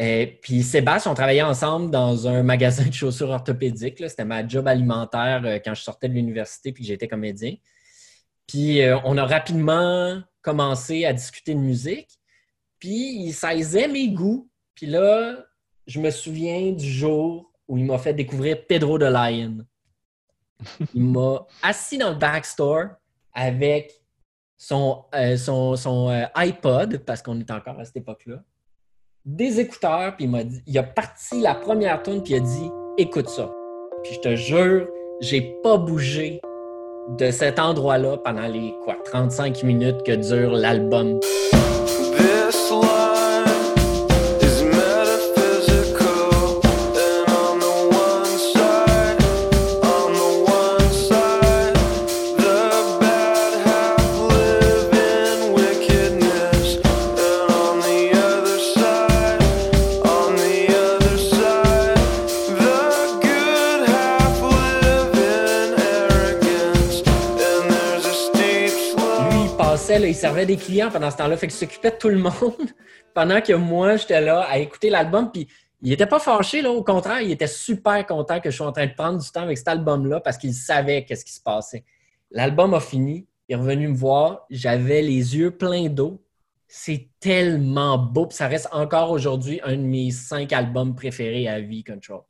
Euh, 0.00 0.26
puis 0.40 0.62
Sébastien, 0.62 1.12
on 1.12 1.14
travaillait 1.14 1.42
ensemble 1.42 1.90
dans 1.90 2.26
un 2.26 2.42
magasin 2.42 2.86
de 2.86 2.92
chaussures 2.92 3.28
orthopédiques. 3.28 4.02
C'était 4.08 4.24
ma 4.24 4.46
job 4.48 4.66
alimentaire 4.66 5.42
euh, 5.44 5.58
quand 5.62 5.74
je 5.74 5.82
sortais 5.82 6.08
de 6.08 6.14
l'université 6.14 6.72
puis 6.72 6.84
j'étais 6.84 7.06
comédien. 7.06 7.54
Puis 8.46 8.80
on 9.04 9.16
a 9.16 9.24
rapidement 9.24 10.20
commencé 10.42 11.06
à 11.06 11.14
discuter 11.14 11.54
de 11.54 11.60
musique. 11.60 12.18
Puis 12.78 13.24
il 13.24 13.32
saisait 13.32 13.88
mes 13.88 14.08
goûts. 14.10 14.50
Puis 14.74 14.86
là, 14.86 15.46
je 15.86 15.98
me 15.98 16.10
souviens 16.10 16.72
du 16.72 16.90
jour 16.90 17.50
où 17.68 17.78
il 17.78 17.86
m'a 17.86 17.96
fait 17.96 18.12
découvrir 18.12 18.66
Pedro 18.66 18.98
the 18.98 19.02
Lion. 19.04 19.64
Il 20.94 21.04
m'a 21.04 21.46
assis 21.62 21.98
dans 21.98 22.10
le 22.10 22.16
backstore 22.16 22.88
avec 23.32 23.92
son, 24.56 25.04
euh, 25.14 25.36
son, 25.36 25.76
son, 25.76 26.10
euh, 26.10 26.24
iPod, 26.34 26.98
parce 26.98 27.22
qu'on 27.22 27.38
est 27.40 27.50
encore 27.50 27.78
à 27.78 27.84
cette 27.84 27.96
époque-là, 27.96 28.42
des 29.24 29.60
écouteurs, 29.60 30.16
puis 30.16 30.24
il 30.24 30.30
m'a 30.30 30.44
dit, 30.44 30.62
il 30.66 30.78
a 30.78 30.82
parti 30.82 31.40
la 31.40 31.54
première 31.54 32.02
tune 32.02 32.22
puis 32.22 32.34
il 32.34 32.36
a 32.36 32.40
dit 32.40 32.70
écoute 32.98 33.28
ça. 33.28 33.50
Puis 34.02 34.14
je 34.14 34.20
te 34.20 34.36
jure, 34.36 34.88
j'ai 35.20 35.56
pas 35.62 35.78
bougé 35.78 36.40
de 37.18 37.30
cet 37.30 37.58
endroit-là 37.58 38.18
pendant 38.18 38.46
les 38.46 38.74
quoi 38.84 38.96
35 39.04 39.62
minutes 39.62 40.02
que 40.04 40.12
dure 40.12 40.52
l'album. 40.52 41.20
Il 70.06 70.14
servait 70.14 70.46
des 70.46 70.56
clients 70.56 70.90
pendant 70.90 71.10
ce 71.10 71.16
temps-là. 71.16 71.36
Fait 71.36 71.46
qu'il 71.46 71.56
s'occupait 71.56 71.90
de 71.90 71.96
tout 71.96 72.08
le 72.08 72.18
monde 72.18 72.32
pendant 73.14 73.40
que 73.40 73.52
moi, 73.52 73.96
j'étais 73.96 74.20
là 74.20 74.40
à 74.42 74.58
écouter 74.58 74.90
l'album. 74.90 75.30
Puis 75.32 75.48
il 75.82 75.92
était 75.92 76.06
pas 76.06 76.18
fâché, 76.18 76.62
là. 76.62 76.70
Au 76.70 76.82
contraire, 76.82 77.20
il 77.20 77.30
était 77.30 77.46
super 77.46 78.06
content 78.06 78.40
que 78.40 78.50
je 78.50 78.56
sois 78.56 78.66
en 78.66 78.72
train 78.72 78.86
de 78.86 78.94
prendre 78.94 79.20
du 79.20 79.30
temps 79.30 79.42
avec 79.42 79.58
cet 79.58 79.68
album-là 79.68 80.20
parce 80.20 80.38
qu'il 80.38 80.54
savait 80.54 81.04
qu'est-ce 81.04 81.24
qui 81.24 81.32
se 81.32 81.42
passait. 81.42 81.84
L'album 82.30 82.74
a 82.74 82.80
fini. 82.80 83.26
Il 83.48 83.52
est 83.52 83.56
revenu 83.56 83.88
me 83.88 83.96
voir. 83.96 84.46
J'avais 84.48 85.02
les 85.02 85.36
yeux 85.36 85.50
pleins 85.50 85.88
d'eau. 85.88 86.24
C'est 86.66 87.10
tellement 87.20 87.98
beau. 87.98 88.26
Puis 88.26 88.36
ça 88.36 88.48
reste 88.48 88.68
encore 88.72 89.10
aujourd'hui 89.10 89.60
un 89.62 89.76
de 89.76 89.82
mes 89.82 90.10
cinq 90.10 90.52
albums 90.52 90.94
préférés 90.94 91.48
à 91.48 91.60
vie, 91.60 91.84
Control. 91.84 92.22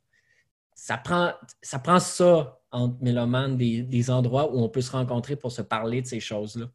Ça 0.73 0.97
prend 0.97 1.31
ça, 1.61 1.79
prend 1.79 1.99
ça 1.99 2.59
entre 2.71 3.01
mélomanes, 3.01 3.55
des 3.55 4.11
endroits 4.11 4.53
où 4.53 4.59
on 4.59 4.67
peut 4.67 4.81
se 4.81 4.91
rencontrer 4.91 5.37
pour 5.37 5.53
se 5.53 5.61
parler 5.61 6.01
de 6.01 6.07
ces 6.07 6.19
choses-là. 6.19 6.65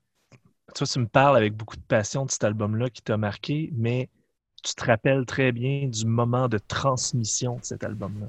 Toi, 0.74 0.87
tu 0.87 0.98
me 0.98 1.06
parles 1.06 1.37
avec 1.37 1.54
beaucoup 1.56 1.76
de 1.76 1.83
passion 1.83 2.24
de 2.26 2.30
cet 2.30 2.44
album-là 2.44 2.90
qui 2.90 3.02
t'a 3.02 3.16
marqué, 3.16 3.70
mais 3.76 4.09
tu 4.62 4.74
te 4.74 4.85
rappelles 4.85 5.24
très 5.26 5.52
bien 5.52 5.88
du 5.88 6.04
moment 6.06 6.48
de 6.48 6.59
transmission 6.59 7.56
de 7.56 7.64
cet 7.64 7.83
album-là. 7.85 8.26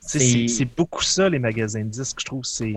C'est- 0.00 0.64
beaucoup 0.76 1.02
ça, 1.02 1.28
les 1.28 1.40
magasins 1.40 1.82
de 1.82 1.88
disques, 1.88 2.20
je 2.20 2.24
trouve. 2.26 2.44
C'est 2.44 2.72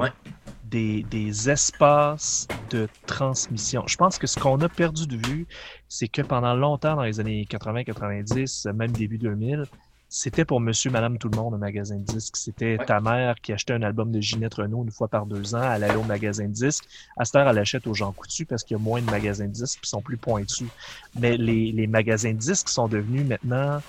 des, 0.63 1.03
des 1.03 1.49
espaces 1.49 2.47
de 2.71 2.88
transmission. 3.05 3.83
Je 3.88 3.95
pense 3.97 4.17
que 4.17 4.25
ce 4.27 4.39
qu'on 4.39 4.59
a 4.62 4.69
perdu 4.69 5.05
de 5.07 5.15
vue, 5.27 5.47
c'est 5.88 6.07
que 6.07 6.21
pendant 6.23 6.55
longtemps, 6.55 6.95
dans 6.95 7.03
les 7.03 7.19
années 7.19 7.45
80-90, 7.49 8.71
même 8.73 8.91
début 8.91 9.17
2000, 9.19 9.65
c'était 10.12 10.43
pour 10.43 10.60
monsieur, 10.60 10.89
madame, 10.89 11.19
tout 11.19 11.30
le 11.30 11.38
monde 11.38 11.54
un 11.54 11.60
magasin 11.60 11.98
de 11.98 12.04
disques. 12.04 12.36
C'était 12.36 12.80
ta 12.80 13.00
mère 13.00 13.36
qui 13.41 13.54
achetait 13.54 13.74
un 13.74 13.84
album 13.84 14.12
de 14.12 14.19
Ginette 14.19 14.56
Renault 14.56 14.84
une 14.84 14.91
fois 14.91 15.08
par 15.08 15.28
deux 15.28 15.54
ans. 15.54 15.72
Elle 15.72 15.84
allait 15.84 15.95
au 15.95 16.04
magasin 16.04 16.48
de 16.48 16.54
disques. 16.54 16.86
À 17.15 17.26
cette 17.26 17.36
heure, 17.36 17.48
elle 17.48 17.60
achète 17.60 17.86
aux 17.86 17.93
gens 17.93 18.12
coutus 18.12 18.48
parce 18.48 18.63
qu'il 18.63 18.76
y 18.76 18.80
a 18.80 18.84
moins 18.84 19.02
de 19.02 19.12
magasins 19.12 19.45
de 19.45 19.52
disques 19.52 19.82
qui 19.82 19.89
sont 19.89 20.02
plus 20.02 20.17
pointus. 20.17 20.67
Mais 21.19 21.38
les, 21.38 21.72
les 21.72 21.86
magasins 21.86 22.34
de 22.34 22.39
disques 22.39 22.69
sont 22.69 22.88
devenus 22.88 23.24
maintenant 23.24 23.82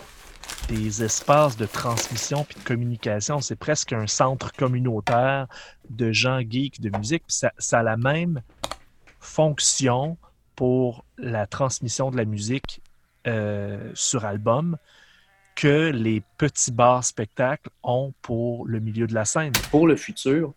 des 0.69 1.03
espaces 1.03 1.57
de 1.57 1.65
transmission 1.65 2.45
puis 2.45 2.57
de 2.61 2.65
communication. 2.65 3.41
C'est 3.41 3.57
presque 3.57 3.95
un 3.95 4.07
centre 4.07 4.53
communautaire 4.53 5.47
de 5.89 6.13
gens 6.13 6.41
geeks 6.41 6.83
de 6.83 6.97
musique. 6.99 7.25
Puis 7.27 7.37
ça, 7.37 7.53
ça 7.57 7.79
a 7.79 7.83
la 7.83 7.97
même 7.97 8.43
fonction 9.21 10.19
pour 10.55 11.07
la 11.17 11.47
transmission 11.47 12.11
de 12.11 12.19
la 12.19 12.27
musique 12.27 12.83
euh, 13.27 13.91
sur 13.95 14.27
album 14.27 14.77
que 15.57 15.91
les 15.91 16.23
petits 16.39 16.73
bars 16.73 17.05
spectacles 17.05 17.69
ont 17.83 18.13
pour 18.23 18.67
le 18.67 18.81
milieu 18.81 19.07
de 19.07 19.15
la 19.15 19.25
scène. 19.25 19.53
Pour 19.71 19.87
le 19.87 19.97
futur, 19.97 20.55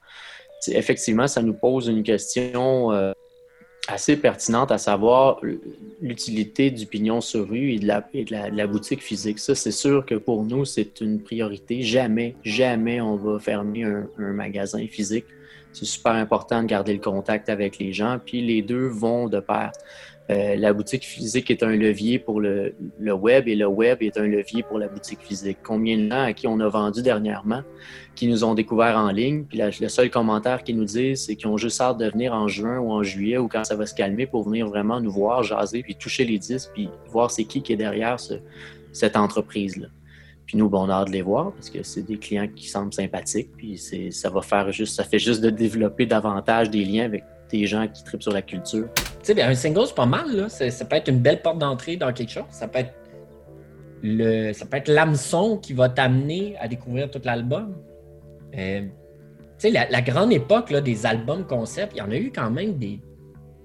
effectivement, 0.67 1.27
ça 1.27 1.41
nous 1.41 1.53
pose 1.53 1.87
une 1.87 2.03
question 2.03 2.91
euh, 2.91 3.11
assez 3.87 4.15
pertinente, 4.15 4.71
à 4.71 4.77
savoir 4.77 5.41
l'utilité 6.01 6.71
du 6.71 6.85
pignon 6.85 7.21
sur 7.21 7.49
rue 7.49 7.73
et 7.73 7.79
de 7.79 7.87
la, 7.87 8.67
boutique 8.67 9.01
physique. 9.01 9.39
Ça, 9.39 9.55
c'est 9.55 9.71
sûr 9.71 10.05
que 10.05 10.15
pour 10.15 10.43
nous, 10.43 10.65
c'est 10.65 11.01
une 11.01 11.21
priorité. 11.21 11.81
Jamais, 11.81 12.35
jamais 12.43 13.01
on 13.01 13.15
va 13.15 13.39
fermer 13.39 13.83
un 13.83 14.07
magasin 14.17 14.85
physique. 14.87 15.25
C'est 15.73 15.85
super 15.85 16.13
important 16.13 16.61
de 16.61 16.67
garder 16.67 16.93
le 16.93 16.99
contact 16.99 17.49
avec 17.49 17.79
les 17.79 17.93
gens, 17.93 18.19
puis 18.23 18.41
les 18.41 18.61
deux 18.61 18.85
vont 18.85 19.27
de 19.27 19.39
pair. 19.39 19.71
Euh, 20.29 20.55
la 20.55 20.71
boutique 20.71 21.03
physique 21.03 21.51
est 21.51 21.63
un 21.63 21.75
levier 21.75 22.17
pour 22.17 22.39
le, 22.39 22.73
web 22.99 23.47
et 23.49 23.55
le 23.55 23.67
web 23.67 24.01
est 24.01 24.17
un 24.17 24.25
levier 24.25 24.63
pour 24.63 24.79
la 24.79 24.87
boutique 24.87 25.19
physique. 25.21 25.57
Combien 25.63 25.97
de 25.97 26.09
gens 26.09 26.23
à 26.23 26.33
qui 26.33 26.47
on 26.47 26.61
a 26.61 26.67
vendu 26.69 27.01
dernièrement, 27.01 27.61
qui 28.15 28.27
nous 28.27 28.45
ont 28.45 28.53
découvert 28.53 28.97
en 28.97 29.09
ligne, 29.11 29.43
puis 29.43 29.59
le 29.81 29.89
seul 29.89 30.09
commentaire 30.09 30.63
qu'ils 30.63 30.77
nous 30.77 30.85
disent, 30.85 31.25
c'est 31.25 31.35
qu'ils 31.35 31.47
ont 31.47 31.57
juste 31.57 31.81
hâte 31.81 31.97
de 31.97 32.09
venir 32.09 32.33
en 32.33 32.47
juin 32.47 32.79
ou 32.79 32.91
en 32.91 33.03
juillet 33.03 33.37
ou 33.37 33.49
quand 33.49 33.65
ça 33.65 33.75
va 33.75 33.85
se 33.85 33.93
calmer 33.93 34.25
pour 34.25 34.43
venir 34.47 34.67
vraiment 34.67 35.01
nous 35.01 35.11
voir, 35.11 35.43
jaser, 35.43 35.83
puis 35.83 35.95
toucher 35.95 36.23
les 36.23 36.39
disques, 36.39 36.69
puis 36.73 36.89
voir 37.07 37.29
c'est 37.29 37.43
qui 37.43 37.61
qui 37.61 37.73
est 37.73 37.77
derrière 37.77 38.17
ce- 38.17 38.35
cette 38.93 39.17
entreprise-là. 39.17 39.87
Puis 40.45 40.57
nous, 40.57 40.69
bon, 40.69 40.85
on 40.85 40.89
a 40.89 40.93
hâte 40.93 41.07
de 41.07 41.13
les 41.13 41.21
voir 41.21 41.51
parce 41.51 41.69
que 41.69 41.83
c'est 41.83 42.03
des 42.03 42.17
clients 42.17 42.47
qui 42.53 42.67
semblent 42.69 42.93
sympathiques, 42.93 43.49
puis 43.57 43.77
ça 44.11 44.29
va 44.29 44.41
faire 44.41 44.71
juste, 44.71 44.95
ça 44.95 45.03
fait 45.03 45.19
juste 45.19 45.41
de 45.41 45.49
développer 45.49 46.05
davantage 46.05 46.69
des 46.69 46.85
liens 46.85 47.05
avec 47.05 47.23
des 47.53 47.67
gens 47.67 47.87
qui 47.87 48.03
tripent 48.03 48.23
sur 48.23 48.33
la 48.33 48.41
culture. 48.41 48.87
Tu 49.23 49.33
sais, 49.33 49.41
un 49.41 49.53
single, 49.53 49.85
c'est 49.85 49.95
pas 49.95 50.07
mal. 50.07 50.35
Là. 50.35 50.49
Ça 50.49 50.85
peut 50.85 50.95
être 50.95 51.07
une 51.07 51.19
belle 51.19 51.41
porte 51.41 51.59
d'entrée 51.59 51.95
dans 51.95 52.11
quelque 52.11 52.31
chose. 52.31 52.43
Ça 52.49 52.67
peut 52.67 52.79
être 52.79 52.93
le, 54.01 54.51
ça 54.51 54.65
peut 54.65 54.77
être 54.77 54.89
l'hameçon 54.89 55.57
qui 55.57 55.73
va 55.73 55.87
t'amener 55.87 56.55
à 56.59 56.67
découvrir 56.67 57.09
tout 57.09 57.21
l'album. 57.23 57.75
Euh, 58.57 58.81
tu 58.81 59.71
sais, 59.71 59.71
la, 59.71 60.01
grande 60.01 60.33
époque 60.33 60.73
des 60.73 61.05
albums 61.05 61.45
concept, 61.45 61.93
il 61.95 61.99
y 61.99 62.01
en 62.01 62.11
a 62.11 62.17
eu 62.17 62.31
quand 62.33 62.49
même 62.51 62.77
des. 62.77 62.99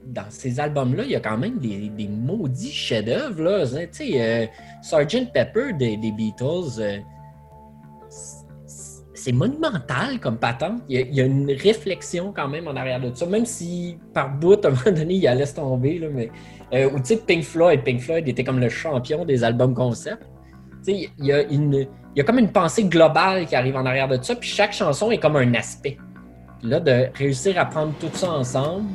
Dans 0.07 0.31
ces 0.31 0.59
albums-là, 0.59 1.03
il 1.05 1.11
y 1.11 1.17
a 1.17 1.21
quand 1.21 1.37
même 1.37 1.59
des, 1.59 2.09
maudits 2.09 2.73
chefs-d'œuvre. 2.73 3.65
Tu 3.65 3.89
sais, 3.93 4.21
euh, 4.21 4.47
Sgt. 4.83 5.33
Pepper 5.33 5.73
des, 5.73 5.97
des 5.97 6.13
Beatles, 6.13 6.79
euh, 6.79 6.99
c'est- 9.31 9.37
monumental 9.37 10.19
comme 10.21 10.37
patente. 10.37 10.83
Il 10.89 10.99
y, 10.99 11.03
a, 11.03 11.07
il 11.07 11.15
y 11.15 11.21
a 11.21 11.25
une 11.25 11.51
réflexion 11.51 12.33
quand 12.35 12.49
même 12.49 12.69
en 12.69 12.77
arrière 12.77 13.01
de 13.01 13.15
ça, 13.15 13.27
même 13.27 13.47
si 13.47 13.97
par 14.15 14.31
bout, 14.31 14.65
à 14.65 14.69
un 14.69 14.71
moment 14.71 14.97
donné, 14.99 15.15
il 15.15 15.27
allait 15.27 15.47
se 15.47 15.55
tomber. 15.55 15.99
Là, 15.99 16.09
mais, 16.13 16.31
euh, 16.75 16.91
ou 16.91 16.99
tu 16.99 17.07
sais, 17.07 17.17
Pink 17.17 17.45
Floyd, 17.45 17.83
Pink 17.83 18.01
Floyd 18.01 18.27
était 18.29 18.45
comme 18.45 18.61
le 18.61 18.69
champion 18.69 19.25
des 19.25 19.45
albums 19.45 19.75
concept. 19.75 20.23
Tu 20.85 20.93
sais, 20.95 21.11
il 21.19 21.27
y, 21.27 21.33
a 21.33 21.43
une, 21.43 21.75
il 21.75 21.89
y 22.17 22.21
a 22.21 22.25
comme 22.25 22.39
une 22.39 22.53
pensée 22.53 22.85
globale 22.85 23.47
qui 23.47 23.57
arrive 23.57 23.77
en 23.77 23.85
arrière 23.87 24.09
de 24.09 24.19
ça, 24.23 24.35
puis 24.37 24.49
chaque 24.49 24.73
chanson 24.73 25.11
est 25.11 25.19
comme 25.19 25.37
un 25.37 25.55
aspect. 25.55 25.97
Puis 26.61 26.69
là, 26.71 26.81
de 26.81 27.07
réussir 27.15 27.59
à 27.59 27.65
prendre 27.65 27.93
tout 28.01 28.11
ça 28.13 28.31
ensemble, 28.33 28.87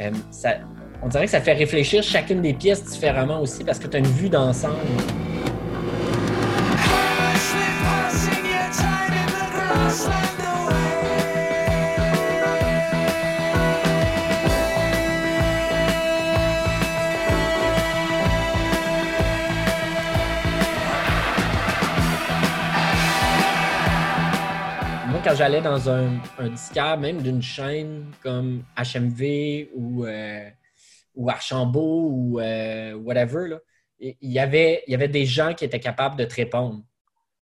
euh, 0.00 0.10
ça, 0.30 0.54
on 1.02 1.08
dirait 1.08 1.24
que 1.24 1.30
ça 1.30 1.40
fait 1.40 1.54
réfléchir 1.54 2.02
chacune 2.02 2.42
des 2.42 2.52
pièces 2.54 2.84
différemment 2.84 3.40
aussi 3.40 3.64
parce 3.64 3.78
que 3.78 3.86
tu 3.86 3.96
as 3.96 4.00
une 4.00 4.06
vue 4.06 4.28
d'ensemble. 4.28 4.74
Quand 25.30 25.36
j'allais 25.36 25.60
dans 25.60 25.88
un, 25.88 26.18
un 26.38 26.48
disquaire, 26.48 26.98
même 26.98 27.22
d'une 27.22 27.40
chaîne 27.40 28.06
comme 28.20 28.64
HMV 28.76 29.68
ou, 29.74 30.04
euh, 30.04 30.50
ou 31.14 31.30
Archambault 31.30 32.08
ou 32.10 32.40
euh, 32.40 32.94
whatever, 32.94 33.48
là, 33.48 33.58
il 34.00 34.16
y, 34.22 34.40
avait, 34.40 34.82
il 34.88 34.90
y 34.90 34.94
avait 34.94 35.08
des 35.08 35.26
gens 35.26 35.54
qui 35.54 35.64
étaient 35.64 35.78
capables 35.78 36.16
de 36.16 36.24
te 36.24 36.34
répondre 36.34 36.82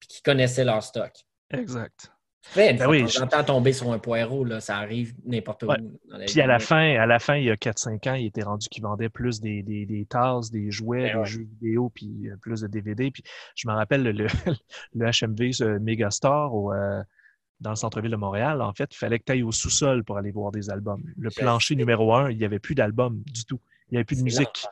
puis 0.01 0.09
qui 0.09 0.23
connaissaient 0.23 0.65
leur 0.65 0.83
stock. 0.83 1.13
Exact. 1.51 2.11
Ben 2.57 2.85
oui, 2.89 3.03
de 3.03 3.09
je- 3.09 3.19
temps 3.19 3.25
en 3.25 3.29
temps, 3.29 3.45
tomber 3.45 3.73
sur 3.73 3.93
un 3.93 3.99
poireau, 3.99 4.43
là, 4.43 4.59
ça 4.59 4.79
arrive 4.79 5.15
n'importe 5.25 5.63
où. 5.63 5.67
Dans 5.67 5.77
Puis 6.27 6.41
à 6.41 6.47
la 6.47 6.59
fin, 6.59 6.97
à 6.99 7.07
la 7.07 7.19
fin, 7.19 7.37
il 7.37 7.45
y 7.45 7.51
a 7.51 7.57
4-5 7.57 8.09
ans, 8.09 8.15
il 8.15 8.27
était 8.27 8.43
rendu 8.43 8.69
qu'il 8.69 8.83
vendait 8.83 9.11
plus 9.11 9.41
des, 9.41 9.63
des, 9.63 9.87
des 9.87 10.05
tasses, 10.07 10.51
des 10.51 10.71
jouets, 10.71 11.03
Ben 11.03 11.13
des 11.13 11.19
ouais. 11.19 11.27
jeux 11.27 11.47
vidéo, 11.61 11.93
puis 11.95 12.29
euh, 12.29 12.37
plus 12.41 12.63
de 12.63 12.67
DVD. 12.67 13.11
Puis 13.13 13.23
je 13.55 13.69
me 13.69 13.75
rappelle 13.75 14.03
le, 14.03 14.27
HMV, 14.97 15.53
ce 15.53 15.79
Megastore, 15.79 16.55
au, 16.55 16.73
euh, 16.73 17.03
dans 17.61 17.71
le 17.71 17.77
centre-ville 17.77 18.11
de 18.11 18.17
Montréal. 18.17 18.63
En 18.63 18.73
fait, 18.73 18.93
il 18.93 18.97
fallait 18.97 19.19
que 19.19 19.25
tu 19.25 19.33
ailles 19.33 19.43
au 19.43 19.53
sous-sol 19.53 20.05
pour 20.05 20.19
aller 20.19 20.31
voir 20.31 20.53
des 20.53 20.71
albums. 20.71 21.03
Le 21.17 21.31
plancher 21.31 21.75
numéro 21.77 22.15
un, 22.15 22.31
il 22.31 22.39
n'y 22.39 22.45
avait 22.45 22.59
plus 22.59 22.75
d'albums 22.75 23.23
du 23.27 23.45
tout. 23.45 23.61
Il 23.91 23.95
n'y 23.95 23.99
avait 23.99 24.05
plus 24.05 24.19
de 24.19 24.23
musique. 24.23 24.67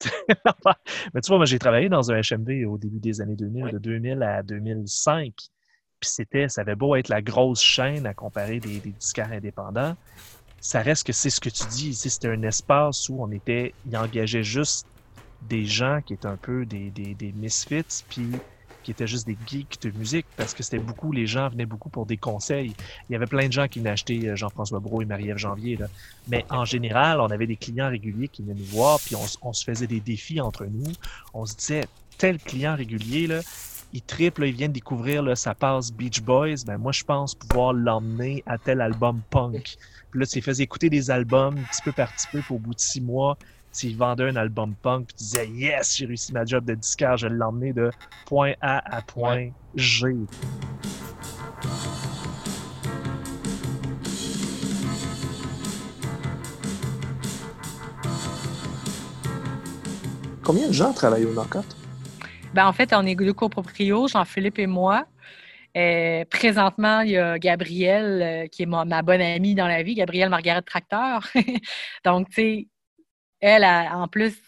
Mais 1.14 1.20
tu 1.20 1.28
vois, 1.28 1.36
moi, 1.36 1.44
j'ai 1.44 1.58
travaillé 1.58 1.88
dans 1.88 2.10
un 2.10 2.20
HMV 2.20 2.66
au 2.66 2.78
début 2.78 3.00
des 3.00 3.20
années 3.20 3.36
2000, 3.36 3.72
de 3.72 3.78
2000 3.78 4.22
à 4.22 4.42
2005. 4.42 5.34
Puis 6.00 6.10
c'était, 6.10 6.48
ça 6.48 6.62
avait 6.62 6.76
beau 6.76 6.96
être 6.96 7.08
la 7.08 7.20
grosse 7.20 7.60
chaîne 7.60 8.06
à 8.06 8.14
comparer 8.14 8.58
des, 8.58 8.80
des 8.80 8.92
disquaires 8.92 9.32
indépendants, 9.32 9.96
ça 10.60 10.82
reste 10.82 11.06
que 11.06 11.12
c'est 11.12 11.30
ce 11.30 11.40
que 11.40 11.48
tu 11.48 11.64
dis 11.66 11.90
ici. 11.90 12.10
C'était 12.10 12.28
un 12.28 12.42
espace 12.42 13.08
où 13.08 13.22
on 13.22 13.30
était, 13.30 13.74
il 13.86 13.96
engageait 13.96 14.42
juste 14.42 14.86
des 15.42 15.64
gens 15.64 16.00
qui 16.04 16.14
étaient 16.14 16.26
un 16.26 16.36
peu 16.36 16.66
des, 16.66 16.90
des, 16.90 17.14
des 17.14 17.32
misfits, 17.32 18.04
puis 18.08 18.30
qui 18.82 18.90
étaient 18.90 19.06
juste 19.06 19.26
des 19.26 19.36
geeks 19.46 19.80
de 19.82 19.90
musique, 19.90 20.26
parce 20.36 20.54
que 20.54 20.62
c'était 20.62 20.78
beaucoup, 20.78 21.12
les 21.12 21.26
gens 21.26 21.48
venaient 21.48 21.66
beaucoup 21.66 21.88
pour 21.88 22.06
des 22.06 22.16
conseils. 22.16 22.74
Il 23.08 23.12
y 23.12 23.16
avait 23.16 23.26
plein 23.26 23.46
de 23.46 23.52
gens 23.52 23.68
qui 23.68 23.78
venaient 23.78 23.90
acheter 23.90 24.28
euh, 24.28 24.36
Jean-François 24.36 24.80
Brault 24.80 25.02
et 25.02 25.06
Marie-Ève 25.06 25.38
Janvier. 25.38 25.78
Mais 26.28 26.44
en 26.50 26.64
général, 26.64 27.20
on 27.20 27.26
avait 27.26 27.46
des 27.46 27.56
clients 27.56 27.88
réguliers 27.88 28.28
qui 28.28 28.42
venaient 28.42 28.58
nous 28.58 28.64
voir, 28.66 28.98
puis 29.00 29.16
on, 29.16 29.52
se 29.52 29.64
faisait 29.64 29.86
des 29.86 30.00
défis 30.00 30.40
entre 30.40 30.64
nous. 30.66 30.92
On 31.34 31.46
se 31.46 31.56
disait, 31.56 31.86
tel 32.18 32.38
client 32.38 32.76
régulier, 32.76 33.26
là, 33.26 33.40
il 33.92 34.02
triple, 34.02 34.44
il 34.46 34.54
vient 34.54 34.68
de 34.68 34.74
découvrir 34.74 35.22
là, 35.22 35.34
sa 35.34 35.54
passe 35.54 35.92
Beach 35.92 36.20
Boys, 36.20 36.64
ben 36.64 36.78
moi 36.78 36.92
je 36.92 37.02
pense 37.02 37.34
pouvoir 37.34 37.72
l'emmener 37.72 38.44
à 38.46 38.56
tel 38.56 38.80
album 38.80 39.20
punk. 39.30 39.76
Puis 40.10 40.20
là, 40.20 40.26
tu 40.26 40.40
faisais 40.40 40.62
écouter 40.62 40.90
des 40.90 41.10
albums 41.10 41.56
petit 41.72 41.82
peu 41.82 41.92
par 41.92 42.12
petit 42.12 42.26
peu, 42.30 42.40
puis 42.40 42.54
au 42.54 42.58
bout 42.58 42.74
de 42.74 42.80
six 42.80 43.00
mois, 43.00 43.36
tu 43.72 43.86
lui 43.86 43.94
vendais 43.94 44.28
un 44.28 44.36
album 44.36 44.74
punk, 44.82 45.06
puis 45.06 45.16
tu 45.16 45.24
disais 45.24 45.48
Yes, 45.48 45.96
j'ai 45.96 46.06
réussi 46.06 46.32
ma 46.32 46.44
job 46.44 46.64
de 46.64 46.74
disquaire, 46.74 47.16
je 47.16 47.28
vais 47.28 47.34
l'emmener 47.34 47.72
de 47.72 47.90
point 48.26 48.52
A 48.60 48.96
à 48.96 49.02
point 49.02 49.50
G. 49.74 50.14
combien 60.52 60.66
de 60.66 60.72
gens 60.72 60.92
travaillent 60.92 61.26
au 61.26 61.32
Knockout? 61.32 61.76
Ben, 62.54 62.66
en 62.66 62.72
fait, 62.72 62.92
on 62.92 63.06
est 63.06 63.14
deux 63.14 63.32
coproprios, 63.32 64.08
Jean-Philippe 64.08 64.58
et 64.58 64.66
moi. 64.66 65.06
Euh, 65.76 66.24
présentement, 66.28 67.02
il 67.02 67.12
y 67.12 67.16
a 67.16 67.38
Gabrielle, 67.38 68.20
euh, 68.20 68.46
qui 68.48 68.64
est 68.64 68.66
ma, 68.66 68.84
ma 68.84 69.02
bonne 69.02 69.20
amie 69.20 69.54
dans 69.54 69.68
la 69.68 69.84
vie, 69.84 69.94
Gabrielle 69.94 70.28
Margaret 70.28 70.62
Tracteur. 70.62 71.28
Donc, 72.04 72.30
tu 72.30 72.34
sais, 72.34 72.68
elle, 73.40 73.64
elle, 73.64 73.92
en 73.92 74.08
plus, 74.08 74.42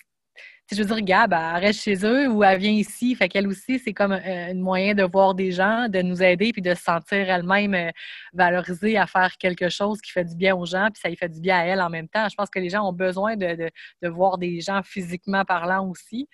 sais, 0.74 0.82
je 0.82 0.82
veux 0.82 0.94
dire, 0.94 1.04
Gab, 1.04 1.32
elle 1.32 1.60
reste 1.60 1.82
chez 1.82 1.96
eux 2.04 2.28
ou 2.28 2.42
elle 2.44 2.58
vient 2.58 2.72
ici. 2.72 3.14
Fait 3.14 3.28
qu'elle 3.28 3.46
aussi, 3.46 3.78
c'est 3.78 3.92
comme 3.92 4.12
euh, 4.12 4.50
un 4.50 4.54
moyen 4.54 4.94
de 4.94 5.02
voir 5.02 5.34
des 5.34 5.52
gens, 5.52 5.88
de 5.88 6.02
nous 6.02 6.22
aider, 6.22 6.52
puis 6.52 6.62
de 6.62 6.74
se 6.74 6.82
sentir 6.82 7.30
elle-même 7.30 7.74
euh, 7.74 7.90
valorisée 8.32 8.96
à 8.98 9.06
faire 9.06 9.36
quelque 9.38 9.68
chose 9.68 10.00
qui 10.00 10.10
fait 10.12 10.24
du 10.24 10.36
bien 10.36 10.54
aux 10.56 10.66
gens, 10.66 10.88
puis 10.92 11.00
ça 11.00 11.08
lui 11.08 11.16
fait 11.16 11.28
du 11.28 11.40
bien 11.40 11.58
à 11.58 11.64
elle 11.64 11.80
en 11.80 11.90
même 11.90 12.08
temps. 12.08 12.28
Je 12.28 12.34
pense 12.34 12.50
que 12.50 12.58
les 12.58 12.70
gens 12.70 12.88
ont 12.88 12.92
besoin 12.92 13.36
de 13.36 13.70
voir 14.08 14.38
des 14.38 14.60
gens 14.60 14.82
physiquement 14.82 15.44
parlant 15.44 15.86
aussi. 15.88 16.28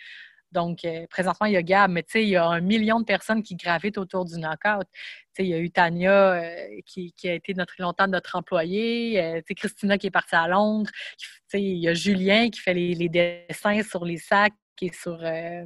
Donc, 0.52 0.84
euh, 0.84 1.06
présentement, 1.10 1.46
il 1.46 1.52
y 1.52 1.56
a 1.56 1.62
Gab, 1.62 1.90
mais 1.90 2.02
tu 2.02 2.12
sais, 2.12 2.22
il 2.22 2.30
y 2.30 2.36
a 2.36 2.46
un 2.46 2.60
million 2.60 3.00
de 3.00 3.04
personnes 3.04 3.42
qui 3.42 3.54
gravitent 3.54 3.98
autour 3.98 4.24
du 4.24 4.38
knockout. 4.38 4.86
Tu 4.92 4.98
sais, 5.36 5.44
il 5.44 5.48
y 5.48 5.54
a 5.54 5.58
eu 5.58 5.70
Tania, 5.70 6.32
euh, 6.32 6.80
qui, 6.86 7.12
a 7.24 7.34
été 7.34 7.52
notre, 7.54 7.74
longtemps 7.78 8.06
notre 8.06 8.36
employée, 8.36 9.22
euh, 9.22 9.36
tu 9.38 9.44
sais, 9.48 9.54
Christina 9.54 9.98
qui 9.98 10.06
est 10.06 10.10
partie 10.10 10.36
à 10.36 10.48
Londres, 10.48 10.90
tu 11.18 11.28
sais, 11.48 11.62
il 11.62 11.78
y 11.78 11.88
a 11.88 11.94
Julien 11.94 12.48
qui 12.48 12.60
fait 12.60 12.74
les, 12.74 13.08
dessins 13.08 13.82
sur 13.82 14.04
les 14.04 14.16
sacs 14.16 14.54
et 14.80 14.92
sur 14.92 15.18
euh, 15.22 15.64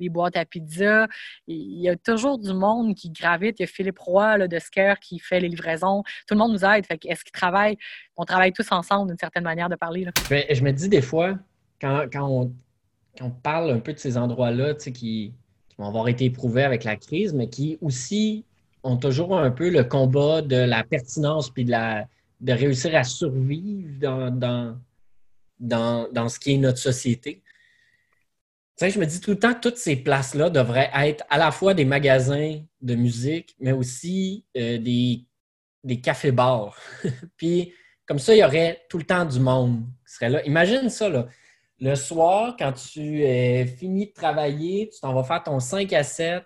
les 0.00 0.08
boîtes 0.08 0.36
à 0.36 0.44
pizza. 0.44 1.06
Il 1.46 1.80
y 1.80 1.88
a 1.88 1.96
toujours 1.96 2.38
du 2.38 2.52
monde 2.52 2.94
qui 2.94 3.10
gravite. 3.10 3.60
Il 3.60 3.62
y 3.62 3.64
a 3.64 3.68
Philippe 3.68 3.98
Roy 3.98 4.38
là, 4.38 4.48
de 4.48 4.58
Scare 4.58 4.98
qui 4.98 5.18
fait 5.18 5.40
les 5.40 5.48
livraisons. 5.48 6.02
Tout 6.26 6.34
le 6.34 6.38
monde 6.38 6.52
nous 6.52 6.64
aide. 6.64 6.86
Fait 6.86 6.98
est-ce 7.04 7.22
qu'ils 7.22 7.32
travaillent? 7.32 7.76
On 8.16 8.24
travaille 8.24 8.52
tous 8.52 8.70
ensemble 8.72 9.08
d'une 9.08 9.18
certaine 9.18 9.44
manière 9.44 9.68
de 9.68 9.76
parler. 9.76 10.04
Là. 10.04 10.12
Je 10.28 10.34
me, 10.34 10.42
je 10.54 10.64
me 10.64 10.72
dis 10.72 10.88
des 10.88 11.02
fois, 11.02 11.38
quand, 11.80 12.06
quand 12.12 12.28
on, 12.28 12.52
quand 13.18 13.26
on 13.26 13.30
parle 13.30 13.70
un 13.70 13.80
peu 13.80 13.92
de 13.92 13.98
ces 13.98 14.16
endroits-là, 14.16 14.74
qui, 14.74 14.92
qui 14.92 15.34
vont 15.78 15.86
avoir 15.86 16.08
été 16.08 16.24
éprouvés 16.26 16.64
avec 16.64 16.84
la 16.84 16.96
crise, 16.96 17.34
mais 17.34 17.48
qui 17.48 17.78
aussi 17.80 18.44
ont 18.82 18.96
toujours 18.96 19.36
un 19.36 19.50
peu 19.50 19.70
le 19.70 19.84
combat 19.84 20.42
de 20.42 20.56
la 20.56 20.82
pertinence 20.84 21.50
puis 21.50 21.64
de, 21.64 22.52
réussir 22.52 22.94
à 22.96 23.04
survivre 23.04 24.30
dans, 25.60 26.28
ce 26.28 26.38
qui 26.38 26.54
est 26.54 26.58
notre 26.58 26.78
société. 26.78 27.42
Je 28.80 28.98
me 28.98 29.06
dis 29.06 29.20
tout 29.20 29.30
le 29.30 29.38
temps, 29.38 29.54
toutes 29.54 29.76
ces 29.76 29.94
places-là 29.94 30.50
devraient 30.50 30.90
être 30.92 31.24
à 31.30 31.38
la 31.38 31.52
fois 31.52 31.72
des 31.72 31.84
magasins 31.84 32.60
de 32.80 32.94
musique, 32.96 33.54
mais 33.60 33.70
aussi 33.70 34.44
euh, 34.56 34.78
des, 34.78 35.24
des 35.84 36.00
cafés-bars. 36.00 36.76
Puis, 37.36 37.72
comme 38.06 38.18
ça, 38.18 38.34
il 38.34 38.38
y 38.38 38.44
aurait 38.44 38.82
tout 38.88 38.98
le 38.98 39.04
temps 39.04 39.24
du 39.24 39.38
monde 39.38 39.84
qui 40.04 40.14
serait 40.14 40.30
là. 40.30 40.44
Imagine 40.44 40.88
ça, 40.88 41.08
là. 41.08 41.28
Le 41.82 41.96
soir, 41.96 42.54
quand 42.56 42.70
tu 42.70 43.24
es 43.24 43.66
fini 43.66 44.06
de 44.06 44.12
travailler, 44.12 44.88
tu 44.88 45.00
t'en 45.00 45.12
vas 45.12 45.24
faire 45.24 45.42
ton 45.42 45.58
5 45.58 45.92
à 45.94 46.04
7 46.04 46.44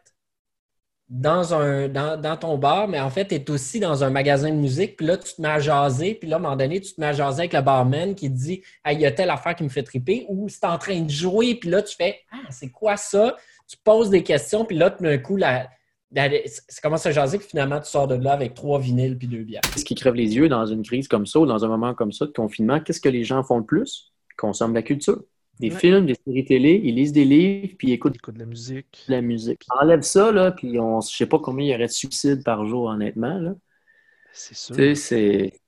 dans, 1.10 1.52
un, 1.52 1.88
dans, 1.88 2.36
ton 2.38 2.56
bar, 2.56 2.88
mais 2.88 2.98
en 2.98 3.10
fait, 3.10 3.28
tu 3.28 3.34
es 3.34 3.50
aussi 3.50 3.78
dans 3.78 4.02
un 4.02 4.08
magasin 4.08 4.48
de 4.48 4.56
musique. 4.56 4.96
Puis 4.96 5.04
là, 5.04 5.18
tu 5.18 5.34
te 5.34 5.42
mets 5.42 5.48
à 5.48 5.58
jaser. 5.58 6.14
Puis 6.14 6.26
là, 6.26 6.36
à 6.36 6.38
un 6.38 6.42
moment 6.42 6.56
donné, 6.56 6.80
tu 6.80 6.94
te 6.94 7.00
mets 7.02 7.08
à 7.08 7.12
jaser 7.12 7.40
avec 7.40 7.52
le 7.52 7.60
barman 7.60 8.14
qui 8.14 8.30
te 8.30 8.34
dit 8.34 8.62
il 8.90 8.98
y 8.98 9.04
a 9.04 9.12
telle 9.12 9.28
affaire 9.28 9.54
qui 9.54 9.62
me 9.62 9.68
fait 9.68 9.82
triper. 9.82 10.24
Ou 10.30 10.48
c'est 10.48 10.64
en 10.64 10.78
train 10.78 11.02
de 11.02 11.10
jouer. 11.10 11.54
Puis 11.56 11.68
là, 11.68 11.82
tu 11.82 11.94
fais 11.94 12.20
Ah, 12.32 12.48
c'est 12.48 12.70
quoi 12.70 12.96
ça? 12.96 13.36
Tu 13.68 13.76
poses 13.76 14.08
des 14.08 14.22
questions. 14.22 14.64
Puis 14.64 14.78
là, 14.78 14.88
tout 14.88 15.04
d'un 15.04 15.18
coup, 15.18 15.36
la, 15.36 15.68
ça 16.14 16.80
commence 16.82 17.04
à 17.04 17.10
jaser. 17.10 17.36
Puis 17.36 17.48
finalement, 17.48 17.78
tu 17.78 17.90
sors 17.90 18.08
de 18.08 18.14
là 18.14 18.32
avec 18.32 18.54
trois 18.54 18.80
vinyles 18.80 19.18
puis 19.18 19.28
deux 19.28 19.44
bières. 19.44 19.60
Ce 19.76 19.84
qui 19.84 19.94
crève 19.94 20.14
les 20.14 20.34
yeux 20.34 20.48
dans 20.48 20.64
une 20.64 20.82
crise 20.82 21.08
comme 21.08 21.26
ça 21.26 21.40
ou 21.40 21.44
dans 21.44 21.62
un 21.62 21.68
moment 21.68 21.92
comme 21.92 22.12
ça 22.12 22.24
de 22.24 22.32
confinement, 22.32 22.80
qu'est-ce 22.80 23.02
que 23.02 23.10
les 23.10 23.22
gens 23.22 23.42
font 23.42 23.58
le 23.58 23.66
plus? 23.66 24.15
Consomment 24.36 24.72
de 24.72 24.78
la 24.78 24.82
culture. 24.82 25.22
Des 25.58 25.70
Ouais. 25.70 25.78
films, 25.78 26.04
des 26.06 26.14
séries 26.26 26.44
télé, 26.44 26.80
ils 26.84 26.94
lisent 26.94 27.12
des 27.12 27.24
livres, 27.24 27.74
puis 27.78 27.88
ils 27.88 27.92
écoutent 27.92 28.16
Écoute 28.16 28.34
de 28.34 28.40
la 28.40 28.44
musique. 28.46 29.04
de 29.08 29.12
la 29.14 29.22
musique. 29.22 29.62
Enlève 29.80 30.02
ça, 30.02 30.30
là, 30.30 30.50
puis 30.52 30.78
on, 30.78 31.00
je 31.00 31.16
sais 31.16 31.26
pas 31.26 31.38
combien 31.38 31.64
il 31.66 31.70
y 31.70 31.74
aurait 31.74 31.86
de 31.86 31.92
suicides 31.92 32.44
par 32.44 32.66
jour, 32.66 32.84
honnêtement. 32.84 33.38
Là. 33.38 33.54
C'est 34.32 34.54
sûr. 34.54 34.76
Tu 34.76 34.82
sais, 34.82 34.94
c'est. 34.94 35.60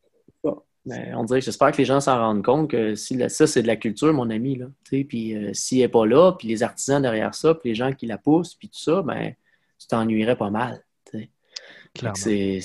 ça. 0.45 0.55
Mais 0.85 1.15
on 1.15 1.25
dirait, 1.25 1.41
j'espère 1.41 1.73
que 1.73 1.79
les 1.79 1.87
gens 1.87 2.01
s'en 2.01 2.19
rendent 2.19 2.45
compte 2.45 2.71
que 2.71 2.95
si 2.95 3.15
la- 3.17 3.31
ça, 3.31 3.47
c'est 3.47 3.63
de 3.63 3.67
la 3.67 3.77
culture, 3.77 4.13
mon 4.13 4.29
ami. 4.29 4.57
Là. 4.57 4.67
Puis 4.85 5.35
euh, 5.35 5.51
s'il 5.55 5.79
n'est 5.79 5.89
pas 5.89 6.05
là, 6.05 6.33
puis 6.33 6.49
les 6.49 6.63
artisans 6.63 7.01
derrière 7.01 7.35
ça, 7.35 7.55
puis 7.55 7.71
les 7.71 7.75
gens 7.75 7.93
qui 7.93 8.05
la 8.07 8.19
poussent, 8.19 8.55
puis 8.55 8.69
tout 8.69 8.79
ça, 8.79 9.01
ben, 9.03 9.33
tu 9.79 9.87
t'ennuierais 9.87 10.37
pas 10.37 10.51
mal. 10.51 10.85
c'est- 12.15 12.61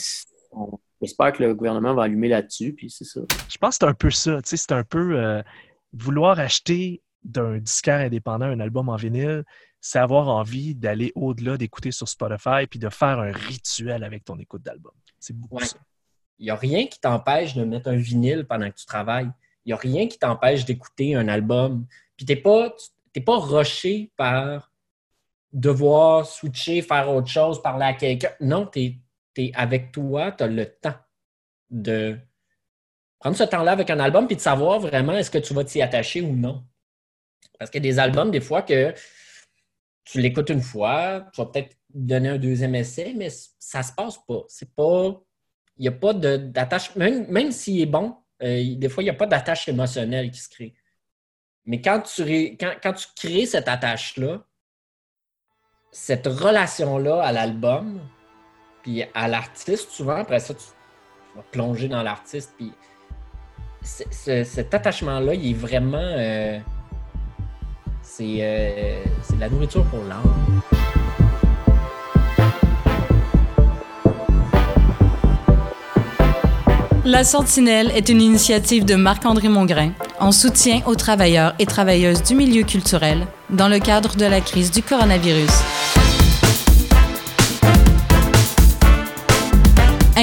on- 0.52 0.78
J'espère 1.02 1.34
que 1.34 1.44
le 1.44 1.54
gouvernement 1.54 1.94
va 1.94 2.04
allumer 2.04 2.30
là-dessus, 2.30 2.72
puis 2.74 2.90
c'est 2.90 3.04
ça. 3.04 3.20
Je 3.50 3.58
pense 3.58 3.78
que 3.78 3.86
c'est 3.86 3.90
un 3.90 3.94
peu 3.94 4.10
ça. 4.10 4.42
tu 4.42 4.50
sais, 4.50 4.58
C'est 4.58 4.72
un 4.72 4.84
peu 4.86 5.18
euh, 5.20 5.42
vouloir 5.94 6.40
acheter 6.40 7.02
d'un 7.24 7.58
disquaire 7.58 8.00
indépendant 8.00 8.46
un 8.46 8.60
album 8.60 8.90
en 8.90 8.96
vinyle, 8.96 9.44
c'est 9.80 10.00
avoir 10.00 10.28
envie 10.30 10.76
d'aller 10.76 11.12
au-delà 11.16 11.58
d'écouter 11.58 11.92
sur 11.92 12.08
Spotify 12.08 12.68
puis 12.70 12.80
de 12.80 12.90
faire 12.90 13.20
un 13.20 13.32
rituel 13.32 14.04
avec 14.04 14.26
ton 14.26 14.38
écoute 14.40 14.64
d'album. 14.64 14.94
C'est 15.20 15.38
beaucoup 15.38 15.58
Ouais. 15.58 15.66
ça. 15.66 15.78
Il 16.40 16.46
n'y 16.46 16.50
a 16.52 16.56
rien 16.56 16.88
qui 16.88 17.00
t'empêche 17.00 17.54
de 17.54 17.64
mettre 17.64 17.90
un 17.90 17.96
vinyle 17.96 18.46
pendant 18.46 18.70
que 18.70 18.76
tu 18.76 18.86
travailles. 18.86 19.30
Il 19.66 19.70
n'y 19.70 19.74
a 19.74 19.78
rien 19.78 20.08
qui 20.08 20.18
t'empêche 20.18 20.66
d'écouter 20.66 21.16
un 21.16 21.28
album. 21.28 21.86
Puis 22.18 22.26
tu 22.26 22.34
n'es 22.34 22.42
pas, 22.42 22.74
t'es 23.14 23.22
pas 23.22 23.38
rushé 23.38 24.12
par 24.18 24.72
devoir 25.54 26.26
switcher, 26.26 26.82
faire 26.82 27.10
autre 27.10 27.28
chose, 27.28 27.62
parler 27.62 27.86
à 27.86 27.94
quelqu'un. 27.94 28.32
Non, 28.42 28.66
tu 28.66 29.00
es, 29.38 29.52
avec 29.54 29.92
toi, 29.92 30.32
tu 30.32 30.44
as 30.44 30.48
le 30.48 30.66
temps 30.66 30.96
de 31.70 32.18
prendre 33.24 33.38
ce 33.38 33.44
temps-là 33.44 33.72
avec 33.72 33.90
un 33.90 34.00
album 34.02 34.28
puis 34.28 34.36
de 34.36 34.42
savoir 34.42 34.82
vraiment 34.82 35.14
est-ce 35.14 35.32
que 35.32 35.38
tu 35.38 35.54
vas 35.54 35.64
t'y 35.64 35.82
attacher 35.82 36.20
ou 36.20 36.36
non. 36.36 36.62
Parce 37.58 37.72
qu'il 37.72 37.82
y 37.82 37.88
a 37.88 37.90
des 37.90 37.98
albums, 37.98 38.32
des 38.32 38.42
fois, 38.42 38.64
que 38.64 38.94
tu 40.04 40.20
l'écoutes 40.20 40.50
une 40.50 40.62
fois, 40.62 41.26
tu 41.34 41.40
vas 41.40 41.48
peut-être 41.48 41.78
donner 41.94 42.28
un 42.28 42.38
deuxième 42.38 42.76
essai, 42.76 43.14
mais 43.16 43.30
ça 43.60 43.82
se 43.82 43.94
passe 43.94 44.18
pas. 44.28 44.44
C'est 44.50 44.76
pas. 44.76 45.22
Il 45.78 45.84
n'y 45.84 45.88
a 45.88 45.94
pas 45.94 46.14
d'attache. 46.14 46.94
Même, 46.98 47.26
même 47.30 47.54
s'il 47.54 47.80
est 47.80 47.86
bon, 47.86 48.14
euh, 48.42 48.76
des 48.76 48.90
fois, 48.90 49.04
il 49.04 49.06
n'y 49.06 49.12
a 49.12 49.16
pas 49.16 49.26
d'attache 49.26 49.70
émotionnelle 49.70 50.30
qui 50.30 50.40
se 50.40 50.50
crée. 50.50 50.74
Mais 51.64 51.80
quand 51.80 52.02
tu, 52.02 52.24
quand, 52.58 52.74
quand 52.84 52.92
tu 52.92 53.08
crées 53.16 53.46
cette 53.46 53.70
attache-là, 53.70 54.46
cette 55.92 56.28
relation-là 56.28 57.24
à 57.24 57.32
l'album, 57.32 58.02
puis 58.82 59.06
à 59.14 59.30
l'artiste, 59.30 59.92
souvent, 59.92 60.18
après 60.18 60.42
ça, 60.42 60.54
tu 60.54 60.66
vas 61.38 61.44
plonger 61.44 61.88
dans 61.88 62.04
l'artiste, 62.04 62.54
puis 62.58 62.74
cet 63.84 64.74
attachement-là, 64.74 65.34
il 65.34 65.52
est 65.52 65.54
vraiment. 65.54 65.98
euh, 66.00 66.58
c'est 68.02 68.38
euh, 68.40 69.04
c'est 69.22 69.36
de 69.36 69.42
la 69.42 69.50
nourriture 69.50 69.84
pour 69.86 70.00
l'âme. 70.04 70.62
La 77.06 77.26
Sentinelle 77.26 77.92
est 77.94 78.08
une 78.08 78.22
initiative 78.22 78.86
de 78.86 78.96
Marc-André 78.96 79.50
Mongrain 79.50 79.92
en 80.20 80.32
soutien 80.32 80.82
aux 80.86 80.96
travailleurs 80.96 81.54
et 81.60 81.66
travailleuses 81.66 82.24
du 82.24 82.34
milieu 82.34 82.64
culturel 82.64 83.28
dans 83.50 83.68
le 83.68 83.80
cadre 83.80 84.16
de 84.16 84.26
la 84.26 84.40
crise 84.40 84.72
du 84.72 84.82
coronavirus. 84.82 86.03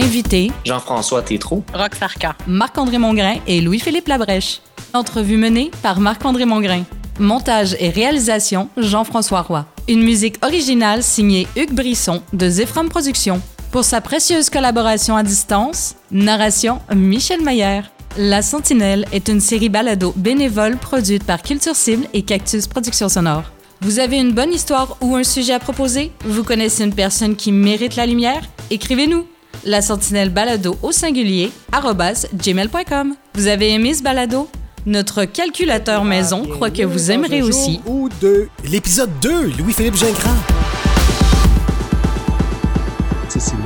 Invités 0.02 0.50
Jean-François 0.64 1.20
Tétrault. 1.20 1.62
Rock 1.74 1.94
Sarka. 1.94 2.34
Marc-André 2.46 2.96
Mongrain 2.96 3.34
et 3.46 3.60
Louis-Philippe 3.60 4.08
Labrèche. 4.08 4.62
Entrevue 4.94 5.36
menée 5.36 5.70
par 5.82 6.00
Marc-André 6.00 6.46
Mongrain. 6.46 6.84
Montage 7.18 7.76
et 7.78 7.90
réalisation 7.90 8.70
Jean-François 8.78 9.42
Roy. 9.42 9.66
Une 9.88 10.02
musique 10.02 10.42
originale 10.42 11.02
signée 11.02 11.46
Hugues 11.54 11.74
Brisson 11.74 12.22
de 12.32 12.48
Zephram 12.48 12.88
Productions. 12.88 13.42
Pour 13.72 13.84
sa 13.84 14.00
précieuse 14.00 14.48
collaboration 14.48 15.16
à 15.16 15.22
distance, 15.22 15.96
narration 16.10 16.80
Michel 16.94 17.42
Mayer. 17.42 17.82
La 18.16 18.40
Sentinelle 18.40 19.04
est 19.12 19.28
une 19.28 19.40
série 19.40 19.68
balado 19.68 20.14
bénévole 20.16 20.78
produite 20.78 21.24
par 21.24 21.42
Culture 21.42 21.76
Cible 21.76 22.06
et 22.14 22.22
Cactus 22.22 22.66
Productions 22.66 23.10
Sonore. 23.10 23.44
Vous 23.82 23.98
avez 23.98 24.18
une 24.18 24.32
bonne 24.32 24.52
histoire 24.52 24.96
ou 25.02 25.16
un 25.16 25.24
sujet 25.24 25.52
à 25.52 25.58
proposer? 25.58 26.10
Vous 26.24 26.42
connaissez 26.42 26.84
une 26.84 26.94
personne 26.94 27.36
qui 27.36 27.52
mérite 27.52 27.96
la 27.96 28.06
lumière? 28.06 28.42
Écrivez-nous! 28.70 29.26
La 29.64 29.82
Sentinelle 29.82 30.30
Balado 30.30 30.76
au 30.82 30.92
singulier, 30.92 31.52
arrobas, 31.72 32.26
gmail.com. 32.34 33.14
Vous 33.34 33.46
avez 33.46 33.72
aimé 33.72 33.94
ce 33.94 34.02
balado? 34.02 34.48
Notre 34.86 35.26
calculateur 35.26 36.04
maison 36.04 36.46
croit 36.46 36.70
que 36.70 36.82
vous 36.82 37.10
aimerez 37.10 37.42
aussi. 37.42 37.80
Ou 37.86 38.08
deux. 38.20 38.48
L'épisode 38.64 39.10
2, 39.20 39.48
Louis-Philippe 39.58 39.96
Gingras. 39.96 40.36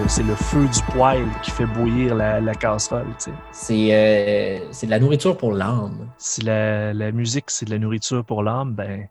C'est 0.07 0.23
le, 0.23 0.35
feu 0.35 0.69
du 0.69 0.81
poêle 0.93 1.27
qui 1.43 1.51
fait 1.51 1.67
bouillir 1.67 2.15
la, 2.15 2.41
la 2.41 2.55
casserole. 2.55 3.07
C'est 3.51 3.95
euh, 3.95 4.59
c'est 4.71 4.87
de 4.87 4.91
la 4.91 5.01
nourriture 5.01 5.37
pour 5.37 5.53
l'âme. 5.53 6.11
Si 6.19 6.43
la, 6.43 6.93
la 6.93 7.11
musique, 7.13 7.47
c'est 7.49 7.65
de 7.65 7.71
la 7.71 7.79
nourriture 7.79 8.25
pour 8.25 8.43
l'âme, 8.43 8.75
ben 8.75 9.09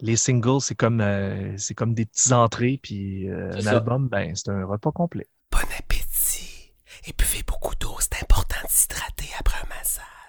les 0.00 0.16
singles, 0.16 0.60
c'est 0.60 0.74
comme, 0.74 1.00
euh, 1.00 1.56
c'est 1.56 1.74
comme 1.74 1.94
des 1.94 2.06
petits 2.06 2.32
entrées, 2.32 2.78
puis 2.82 3.28
euh, 3.28 3.52
un 3.54 3.60
ça. 3.60 3.70
album, 3.72 4.08
ben 4.08 4.34
c'est 4.34 4.50
un 4.50 4.64
repas 4.64 4.92
complet. 4.92 5.26
Bon 5.50 5.58
appétit 5.78 6.72
et 7.06 7.12
buvez 7.12 7.42
beaucoup 7.42 7.74
d'eau, 7.76 7.96
c'est 8.00 8.22
important 8.22 8.60
de 8.64 8.70
s'hydrater 8.70 9.30
après 9.38 9.58
un 9.64 9.68
massage. 9.68 10.19